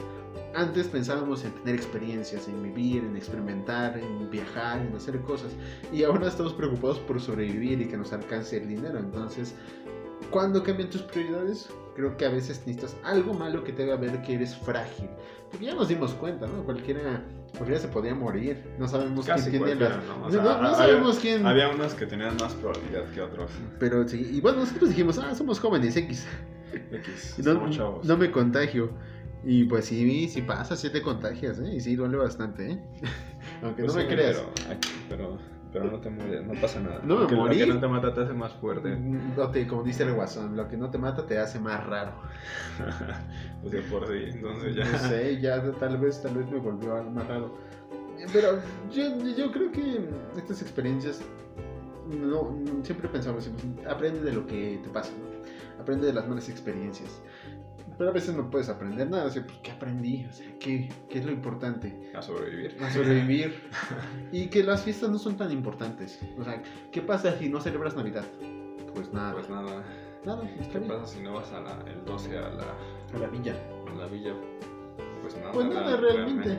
Antes 0.54 0.88
pensábamos 0.88 1.44
en 1.44 1.52
tener 1.52 1.76
experiencias, 1.76 2.46
en 2.48 2.62
vivir, 2.62 3.04
en 3.04 3.16
experimentar, 3.16 3.98
en 3.98 4.30
viajar, 4.30 4.80
en 4.80 4.94
hacer 4.94 5.20
cosas. 5.22 5.52
Y 5.92 6.02
ahora 6.02 6.28
estamos 6.28 6.52
preocupados 6.52 6.98
por 7.00 7.20
sobrevivir 7.20 7.80
y 7.80 7.86
que 7.86 7.96
nos 7.96 8.12
alcance 8.12 8.58
el 8.58 8.68
dinero. 8.68 8.98
Entonces, 8.98 9.54
¿Cuándo 10.30 10.62
cambian 10.62 10.90
tus 10.90 11.02
prioridades? 11.02 11.68
Creo 11.94 12.16
que 12.16 12.26
a 12.26 12.30
veces 12.30 12.58
necesitas 12.66 12.96
algo 13.04 13.32
malo 13.32 13.62
que 13.64 13.72
te 13.72 13.84
haga 13.84 13.96
ver 13.96 14.22
que 14.22 14.34
eres 14.34 14.56
frágil. 14.56 15.08
Porque 15.50 15.66
ya 15.66 15.74
nos 15.74 15.88
dimos 15.88 16.14
cuenta, 16.14 16.46
¿no? 16.46 16.64
Cualquiera, 16.64 17.24
cualquiera 17.56 17.80
se 17.80 17.88
podía 17.88 18.14
morir. 18.14 18.62
No 18.78 18.86
sabemos 18.88 19.26
casi 19.26 19.50
quién 19.50 19.64
tiene 19.64 19.78
cualquiera, 19.80 19.96
las... 19.96 20.06
¿no? 20.06 20.14
O 20.16 20.18
No, 20.26 20.30
sea, 20.30 20.42
no 20.42 20.50
había- 20.50 20.74
sabemos 20.74 21.18
quién... 21.18 21.46
Había 21.46 21.68
unos 21.70 21.94
que 21.94 22.06
tenían 22.06 22.36
más 22.40 22.54
probabilidad 22.54 23.04
que 23.12 23.20
otros. 23.20 23.50
Pero 23.78 24.06
sí, 24.08 24.30
y 24.34 24.40
bueno, 24.40 24.58
nosotros 24.60 24.90
dijimos, 24.90 25.18
ah, 25.18 25.34
somos 25.34 25.58
jóvenes 25.60 25.96
X. 25.96 26.26
X, 26.92 27.34
No, 27.38 27.52
somos 27.54 27.76
chavos. 27.76 28.06
no 28.06 28.16
me 28.16 28.30
contagio. 28.30 28.90
Y 29.44 29.64
pues 29.64 29.84
sí, 29.84 30.28
sí 30.28 30.42
pasa, 30.42 30.74
sí 30.76 30.90
te 30.90 31.02
contagias, 31.02 31.58
¿eh? 31.60 31.74
Y 31.76 31.80
sí 31.80 31.94
duele 31.94 32.16
bastante, 32.16 32.72
¿eh? 32.72 32.80
Aunque 33.62 33.82
Pues 33.84 33.94
no 33.94 34.00
sí, 34.00 34.06
me 34.08 34.14
creas. 34.14 34.36
Pero, 34.36 34.70
ay, 34.70 34.78
pero, 35.08 35.38
pero 35.78 35.90
no 35.90 35.98
te 36.00 36.10
mueres, 36.10 36.46
no 36.46 36.54
pasa 36.60 36.80
nada. 36.80 37.00
No 37.04 37.16
me 37.16 37.36
morí. 37.36 37.58
Lo 37.58 37.66
que 37.66 37.74
no 37.74 37.80
te 37.80 37.88
mata 37.88 38.14
te 38.14 38.20
hace 38.22 38.32
más 38.32 38.52
fuerte. 38.54 38.96
No 38.96 39.50
te- 39.50 39.66
como 39.66 39.82
dice 39.82 40.04
el 40.04 40.14
guasón, 40.14 40.56
lo 40.56 40.68
que 40.68 40.76
no 40.76 40.90
te 40.90 40.98
mata 40.98 41.26
te 41.26 41.38
hace 41.38 41.58
más 41.58 41.84
raro. 41.86 42.12
pues 43.62 43.72
de 43.72 43.82
por 43.82 44.06
sí, 44.06 44.24
entonces 44.32 44.74
ya. 44.74 44.84
No 44.90 44.98
sé, 44.98 45.40
ya 45.40 45.62
tal 45.72 45.98
vez, 45.98 46.22
tal 46.22 46.34
vez 46.36 46.50
me 46.50 46.58
volvió 46.58 46.96
algo 46.96 47.10
más 47.10 47.26
raro. 47.28 47.54
Pero 48.32 48.58
yo, 48.90 49.18
yo 49.36 49.52
creo 49.52 49.70
que 49.70 50.08
estas 50.36 50.62
experiencias, 50.62 51.20
no, 52.08 52.56
siempre 52.82 53.08
pensamos, 53.08 53.50
aprende 53.88 54.20
de 54.20 54.32
lo 54.32 54.46
que 54.46 54.80
te 54.82 54.88
pasa, 54.88 55.12
¿no? 55.12 55.36
aprende 55.80 56.06
de 56.06 56.12
las 56.14 56.26
malas 56.26 56.48
experiencias. 56.48 57.20
Pero 57.98 58.10
a 58.10 58.12
veces 58.12 58.34
no 58.34 58.50
puedes 58.50 58.68
aprender 58.68 59.08
nada, 59.08 59.24
o 59.24 59.30
sea, 59.30 59.42
pues, 59.44 59.58
¿qué 59.62 59.70
aprendí? 59.70 60.26
O 60.28 60.32
sea, 60.32 60.46
¿qué, 60.60 60.90
¿qué 61.08 61.18
es 61.18 61.24
lo 61.24 61.32
importante? 61.32 62.10
A 62.14 62.20
sobrevivir. 62.20 62.76
A 62.82 62.90
sobrevivir. 62.90 63.70
y 64.32 64.48
que 64.48 64.62
las 64.62 64.82
fiestas 64.82 65.08
no 65.10 65.18
son 65.18 65.36
tan 65.36 65.50
importantes. 65.50 66.20
O 66.38 66.44
sea, 66.44 66.62
¿qué 66.92 67.00
pasa 67.00 67.38
si 67.38 67.48
no 67.48 67.60
celebras 67.60 67.96
Navidad? 67.96 68.24
Pues 68.94 69.12
nada. 69.12 69.32
Pues 69.32 69.48
nada. 69.48 69.82
Nada, 70.26 70.42
¿Qué 70.72 70.78
bien. 70.78 70.90
pasa 70.90 71.06
si 71.06 71.20
no 71.22 71.34
vas 71.34 71.50
a 71.52 71.60
la, 71.60 71.78
el 71.86 72.04
12 72.04 72.36
a 72.36 72.50
la, 72.50 72.64
A 73.14 73.18
la 73.18 73.28
villa. 73.28 73.54
a 73.90 73.94
la 73.94 74.06
villa? 74.08 74.34
Pues 75.22 75.36
nada, 75.36 75.52
Pues 75.52 75.66
nada, 75.66 75.96
realmente. 75.96 76.58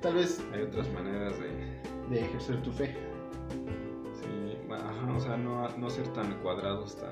Tal 0.00 0.14
vez 0.14 0.42
Hay 0.54 0.62
otras 0.62 0.88
maneras 0.92 1.34
de, 1.38 1.80
de 2.08 2.20
ejercer 2.24 2.62
tu 2.62 2.70
fe. 2.72 2.96
sí, 4.14 4.56
ajá, 4.72 5.12
o 5.14 5.20
sea, 5.20 5.36
no, 5.36 5.68
no 5.76 5.90
ser 5.90 6.08
tan 6.14 6.32
cuadrados, 6.40 6.96
tan... 6.96 7.10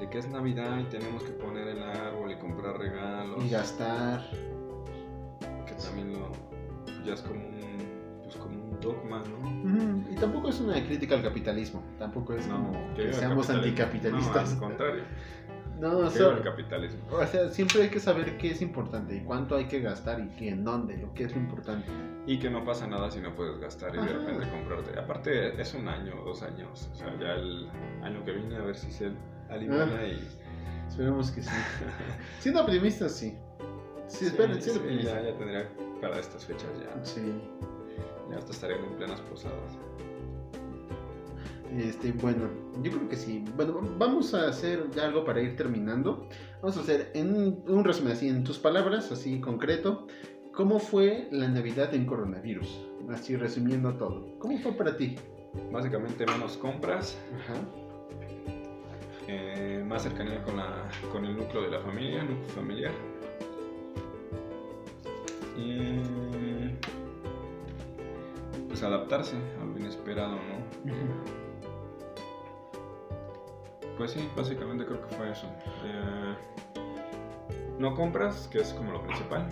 De 0.00 0.08
que 0.10 0.18
es 0.18 0.28
Navidad 0.28 0.78
y 0.78 0.84
tenemos 0.84 1.22
que 1.22 1.30
poner 1.32 1.68
el 1.68 1.82
árbol 1.82 2.30
y 2.30 2.36
comprar 2.36 2.78
regalos. 2.78 3.42
Y 3.44 3.48
gastar. 3.50 4.22
que 5.66 5.74
también 5.74 6.12
lo, 6.12 6.30
ya 7.04 7.14
es 7.14 7.22
como 7.22 7.40
un, 7.40 8.20
pues 8.22 8.36
como 8.36 8.54
un 8.62 8.80
dogma, 8.80 9.22
¿no? 9.24 9.48
Ujú, 9.48 10.12
Y 10.12 10.14
tampoco 10.16 10.48
es 10.50 10.60
una 10.60 10.74
crítica 10.84 11.14
al 11.14 11.22
capitalismo. 11.22 11.82
Tampoco 11.98 12.34
es 12.34 12.46
como 12.46 12.72
que 12.94 13.12
seamos 13.12 13.48
anticapitalistas. 13.50 14.50
No, 14.50 14.54
al 14.54 14.58
contrario. 14.60 15.02
No, 15.78 15.98
viva 15.98 16.10
so- 16.10 16.30
el 16.32 16.42
capitalismo. 16.42 17.00
o 17.12 17.26
sea, 17.26 17.50
siempre 17.50 17.82
hay 17.82 17.90
que 17.90 18.00
saber 18.00 18.38
qué 18.38 18.52
es 18.52 18.62
importante 18.62 19.14
y 19.14 19.20
cuánto 19.20 19.56
hay 19.56 19.66
que 19.66 19.80
gastar 19.82 20.20
y 20.20 20.28
qué 20.30 20.48
en 20.48 20.64
dónde, 20.64 20.96
lo 20.96 21.12
que 21.12 21.24
es 21.24 21.32
lo 21.34 21.38
importante. 21.38 21.86
Y 22.26 22.38
que 22.38 22.48
no 22.48 22.64
pasa 22.64 22.86
nada 22.86 23.10
si 23.10 23.20
no 23.20 23.34
puedes 23.36 23.58
gastar 23.60 23.90
y 23.94 23.98
de 23.98 24.04
Ajá. 24.04 24.12
repente 24.14 24.48
comprarte. 24.50 24.98
Aparte, 24.98 25.60
es 25.60 25.74
un 25.74 25.86
año 25.86 26.14
o 26.18 26.24
dos 26.24 26.42
años. 26.42 26.88
O 26.94 26.96
sea, 26.96 27.14
ya 27.20 27.34
el 27.34 27.68
año 28.02 28.24
que 28.24 28.32
viene 28.32 28.56
a 28.56 28.62
ver 28.62 28.74
si 28.74 28.90
se 28.90 29.10
alimenta 29.50 29.98
Ah. 30.00 30.06
y. 30.06 30.28
Esperemos 30.88 31.30
que 31.30 31.42
sí. 31.42 31.50
Siendo 32.40 32.62
optimistas, 32.62 33.12
sí. 33.12 33.34
Sí, 34.08 34.26
esperen, 34.26 34.56
sí, 34.56 34.62
siendo 34.62 34.80
optimistas. 34.82 35.14
ya, 35.14 35.30
ya 35.30 35.36
tendría 35.38 35.68
para 36.00 36.18
estas 36.20 36.44
fechas 36.44 36.68
ya. 36.80 37.04
Sí. 37.04 37.20
Ya 38.30 38.38
hasta 38.38 38.52
estarían 38.52 38.84
en 38.84 38.96
plenas 38.96 39.20
posadas. 39.22 39.78
Este, 41.76 42.12
bueno, 42.12 42.48
yo 42.82 42.92
creo 42.92 43.08
que 43.08 43.16
sí. 43.16 43.44
Bueno, 43.56 43.80
vamos 43.98 44.32
a 44.34 44.48
hacer 44.48 44.88
ya 44.94 45.04
algo 45.06 45.24
para 45.24 45.40
ir 45.42 45.56
terminando. 45.56 46.28
Vamos 46.62 46.76
a 46.76 46.80
hacer 46.80 47.10
en 47.14 47.62
un 47.66 47.84
resumen 47.84 48.12
así, 48.12 48.28
en 48.28 48.44
tus 48.44 48.58
palabras, 48.58 49.10
así 49.12 49.40
concreto, 49.40 50.06
¿cómo 50.54 50.78
fue 50.78 51.28
la 51.32 51.48
Navidad 51.48 51.92
en 51.94 52.06
coronavirus? 52.06 52.86
Así 53.10 53.36
resumiendo 53.36 53.94
todo. 53.96 54.38
¿Cómo 54.38 54.56
fue 54.58 54.72
para 54.72 54.96
ti? 54.96 55.16
Básicamente 55.72 56.24
menos 56.26 56.56
compras, 56.56 57.18
Ajá. 57.34 57.54
Eh, 59.28 59.82
más 59.84 60.02
cercanía 60.02 60.42
con, 60.42 60.56
la, 60.56 60.88
con 61.12 61.24
el 61.24 61.36
núcleo 61.36 61.62
de 61.62 61.70
la 61.70 61.80
familia, 61.80 62.22
núcleo 62.22 62.48
familiar. 62.48 62.92
Y 65.56 66.00
pues 68.68 68.82
adaptarse 68.82 69.36
a 69.60 69.64
lo 69.64 69.78
inesperado, 69.78 70.36
¿no? 70.36 70.56
Pues 73.96 74.10
sí, 74.10 74.28
básicamente 74.36 74.84
creo 74.84 75.00
que 75.00 75.14
fue 75.14 75.30
eso. 75.30 75.46
Eh, 75.84 76.34
no 77.78 77.94
compras, 77.94 78.48
que 78.48 78.58
es 78.58 78.72
como 78.74 78.92
lo 78.92 79.02
principal, 79.02 79.48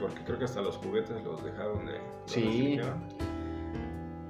porque 0.00 0.22
creo 0.24 0.38
que 0.38 0.44
hasta 0.44 0.60
los 0.60 0.76
juguetes 0.76 1.22
los 1.24 1.42
dejaron 1.44 1.86
de... 1.86 2.00
Sí. 2.26 2.78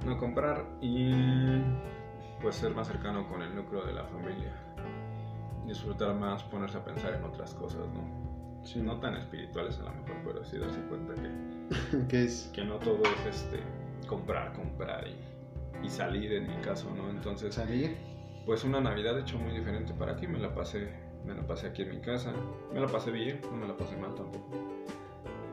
No 0.05 0.17
comprar 0.17 0.65
y 0.81 1.61
pues 2.41 2.55
ser 2.55 2.75
más 2.75 2.87
cercano 2.87 3.27
con 3.29 3.41
el 3.41 3.55
núcleo 3.55 3.85
de 3.85 3.93
la 3.93 4.03
familia. 4.05 4.53
Disfrutar 5.65 6.13
más, 6.15 6.43
ponerse 6.43 6.77
a 6.77 6.83
pensar 6.83 7.13
en 7.13 7.23
otras 7.23 7.53
cosas, 7.53 7.81
¿no? 7.87 8.63
Sí. 8.63 8.81
No 8.81 8.99
tan 8.99 9.15
espirituales 9.15 9.77
a 9.79 9.83
lo 9.83 9.91
mejor, 9.91 10.15
pero 10.25 10.43
sí 10.45 10.57
darse 10.57 10.79
cuenta 10.83 11.13
que, 11.15 12.07
¿Qué 12.07 12.23
es? 12.25 12.49
que 12.53 12.63
no 12.63 12.75
todo 12.79 13.01
es 13.03 13.35
este 13.35 13.59
comprar, 14.07 14.53
comprar 14.53 15.05
y, 15.07 15.85
y 15.85 15.89
salir 15.89 16.31
en 16.33 16.47
mi 16.47 16.55
caso, 16.61 16.89
¿no? 16.95 17.09
Entonces 17.09 17.55
Salir. 17.55 17.95
pues 18.45 18.63
una 18.63 18.79
Navidad 18.81 19.17
hecho 19.19 19.37
muy 19.37 19.51
diferente 19.53 19.93
para 19.93 20.13
aquí, 20.13 20.27
me 20.27 20.39
la 20.39 20.53
pasé, 20.53 20.89
me 21.25 21.33
la 21.33 21.45
pasé 21.45 21.67
aquí 21.67 21.81
en 21.83 21.89
mi 21.89 21.99
casa, 22.01 22.33
me 22.73 22.79
la 22.79 22.87
pasé 22.87 23.11
bien, 23.11 23.41
no 23.51 23.57
me 23.57 23.67
la 23.67 23.75
pasé 23.75 23.95
mal 23.97 24.13
tampoco. 24.15 24.49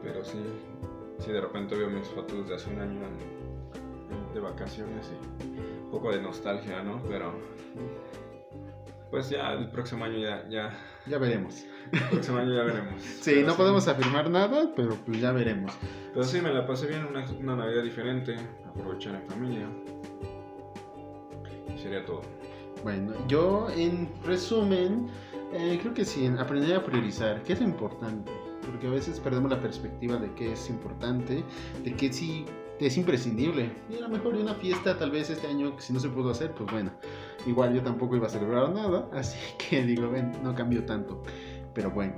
Pero 0.03 0.25
sí, 0.25 0.39
sí 1.19 1.31
de 1.33 1.41
repente 1.41 1.75
veo 1.77 1.91
mis 1.91 2.07
fotos 2.09 2.49
de 2.49 2.55
hace 2.55 2.71
un 2.71 2.81
año 2.81 3.01
en- 3.07 4.17
en- 4.17 4.35
de 4.35 4.41
vacaciones 4.41 5.11
y 5.13 5.85
un 5.85 5.91
poco 5.91 6.13
de 6.13 6.23
nostalgia, 6.23 6.83
¿no? 6.83 7.01
Pero 7.09 7.33
pues 9.11 9.29
ya 9.31 9.53
el 9.53 9.69
próximo 9.71 10.05
año 10.05 10.19
ya, 10.19 10.49
ya, 10.49 10.71
Ya 11.07 11.19
veremos. 11.19 11.65
el 11.93 12.01
próximo 12.11 12.39
año 12.39 12.55
ya 12.55 12.63
veremos. 12.63 13.03
Sí, 13.21 13.33
Pero 13.35 13.47
no 13.49 13.55
podemos 13.57 13.89
afirmar 13.89 14.31
nada, 14.31 14.73
pero 14.77 14.95
pues 15.05 15.21
ya 15.21 15.33
veremos. 15.33 15.73
Pero 16.13 16.25
sí, 16.25 16.41
me 16.41 16.53
la 16.53 16.67
pasé 16.67 16.87
bien, 16.87 17.05
una, 17.07 17.25
una 17.39 17.57
Navidad 17.57 17.83
diferente, 17.83 18.37
aprovechar 18.69 19.15
en 19.17 19.29
familia. 19.29 19.67
Y 21.75 21.79
sería 21.79 22.05
todo. 22.05 22.23
Bueno, 22.83 23.13
yo 23.29 23.69
en 23.77 24.09
resumen, 24.25 25.09
eh, 25.53 25.79
creo 25.81 25.93
que 25.93 26.05
sí, 26.05 26.27
aprender 26.39 26.77
a 26.77 26.85
priorizar, 26.85 27.43
qué 27.43 27.53
es 27.53 27.61
lo 27.61 27.67
importante, 27.67 28.31
porque 28.65 28.87
a 28.87 28.91
veces 28.91 29.21
perdemos 29.21 29.51
la 29.51 29.61
perspectiva 29.61 30.17
de 30.17 30.33
qué 30.35 30.53
es 30.53 30.71
importante, 30.71 31.45
de 31.85 31.95
qué 31.97 32.13
sí 32.13 32.47
es 32.79 32.97
imprescindible. 32.97 33.71
Y 33.91 33.97
a 33.97 34.01
lo 34.01 34.09
mejor 34.09 34.35
una 34.35 34.55
fiesta, 34.55 34.97
tal 34.97 35.11
vez 35.11 35.29
este 35.29 35.47
año, 35.47 35.75
si 35.79 35.93
no 35.93 36.01
se 36.01 36.09
pudo 36.09 36.31
hacer, 36.31 36.53
pues 36.53 36.71
bueno, 36.71 36.91
igual 37.47 37.75
yo 37.75 37.83
tampoco 37.83 38.17
iba 38.17 38.27
a 38.27 38.31
celebrar 38.31 38.71
nada, 38.73 39.09
así 39.13 39.39
que 39.71 39.83
digo, 39.85 40.11
ven, 40.11 40.33
no 40.43 40.55
cambió 40.55 40.85
tanto. 40.85 41.23
Pero 41.75 41.91
bueno, 41.91 42.15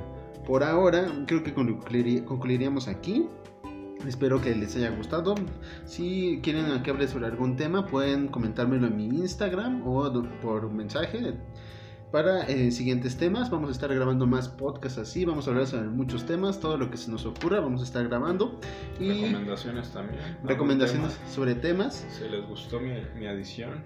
por 0.47 0.65
ahora 0.65 1.07
creo 1.27 1.43
que 1.43 1.55
concluirí- 1.55 2.25
concluiríamos 2.25 2.89
aquí. 2.89 3.29
Espero 4.07 4.41
que 4.41 4.53
les 4.57 4.75
haya 4.75 4.91
gustado. 4.91 5.35
Si 5.85 6.41
quieren 6.43 6.83
que 6.83 6.91
hable 6.91 7.07
sobre 7.07 7.27
algún 7.27 7.55
tema, 7.55 7.87
pueden 7.87 8.27
comentármelo 8.29 8.89
en 8.89 8.97
mi 8.97 9.05
Instagram 9.07 9.87
o 9.87 10.11
por 10.43 10.69
mensaje. 10.73 11.35
Para 12.11 12.43
eh, 12.47 12.73
siguientes 12.73 13.17
temas, 13.17 13.49
vamos 13.49 13.69
a 13.71 13.73
estar 13.73 13.95
grabando 13.95 14.27
más 14.27 14.49
podcasts 14.49 14.99
así. 14.99 15.25
Vamos 15.25 15.47
a 15.47 15.51
hablar 15.51 15.67
sobre 15.69 15.89
muchos 15.89 16.27
temas, 16.27 16.59
todo 16.61 16.77
lo 16.77 16.91
que 16.91 16.97
se 16.99 17.11
nos 17.11 17.25
ocurra, 17.25 17.61
vamos 17.61 17.81
a 17.81 17.85
estar 17.85 18.07
grabando. 18.07 18.59
Y 19.01 19.09
Recomendaciones 19.09 19.91
también. 19.93 20.21
¿Algún 20.21 20.49
recomendaciones 20.49 21.19
sobre 21.33 21.55
temas. 21.55 22.05
Si 22.11 22.29
les 22.29 22.47
gustó 22.47 22.81
mi, 22.81 22.91
mi 23.19 23.27
adición. 23.27 23.85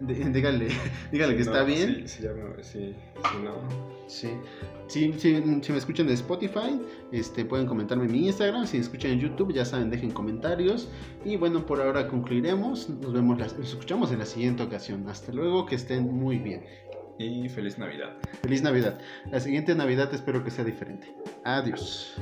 Dí- 0.00 0.14
Díganle, 0.32 0.68
díganle 1.12 1.34
que 1.36 1.42
está 1.42 1.62
bien. 1.64 2.04
Ya 2.22 2.32
no, 2.32 2.54
Sí. 4.06 4.30
Si, 4.86 5.12
si- 5.14 5.42
si 5.62 5.72
me 5.72 5.78
escuchan 5.78 6.06
de 6.06 6.14
Spotify, 6.14 6.80
este, 7.12 7.44
pueden 7.44 7.66
comentarme 7.66 8.06
en 8.06 8.12
mi 8.12 8.26
Instagram. 8.26 8.66
Si 8.66 8.78
me 8.78 8.82
escuchan 8.82 9.10
en 9.10 9.20
YouTube, 9.20 9.52
ya 9.52 9.64
saben, 9.66 9.90
dejen 9.90 10.10
comentarios. 10.12 10.88
Y 11.24 11.36
bueno, 11.36 11.66
por 11.66 11.80
ahora 11.82 12.08
concluiremos. 12.08 12.88
Nos 12.88 13.12
vemos, 13.12 13.38
las- 13.38 13.58
nos 13.58 13.68
escuchamos 13.68 14.10
en 14.12 14.20
la 14.20 14.24
siguiente 14.26 14.62
ocasión. 14.62 15.06
Hasta 15.08 15.32
luego, 15.32 15.66
que 15.66 15.74
estén 15.74 16.04
muy 16.04 16.38
bien. 16.38 16.64
y 17.20 17.48
feliz 17.48 17.76
Navidad. 17.78 18.16
Feliz 18.42 18.62
Navidad. 18.62 19.00
La 19.32 19.40
siguiente 19.40 19.74
Navidad 19.74 20.08
espero 20.14 20.44
que 20.44 20.52
sea 20.52 20.64
diferente. 20.64 21.12
Adiós. 21.44 22.14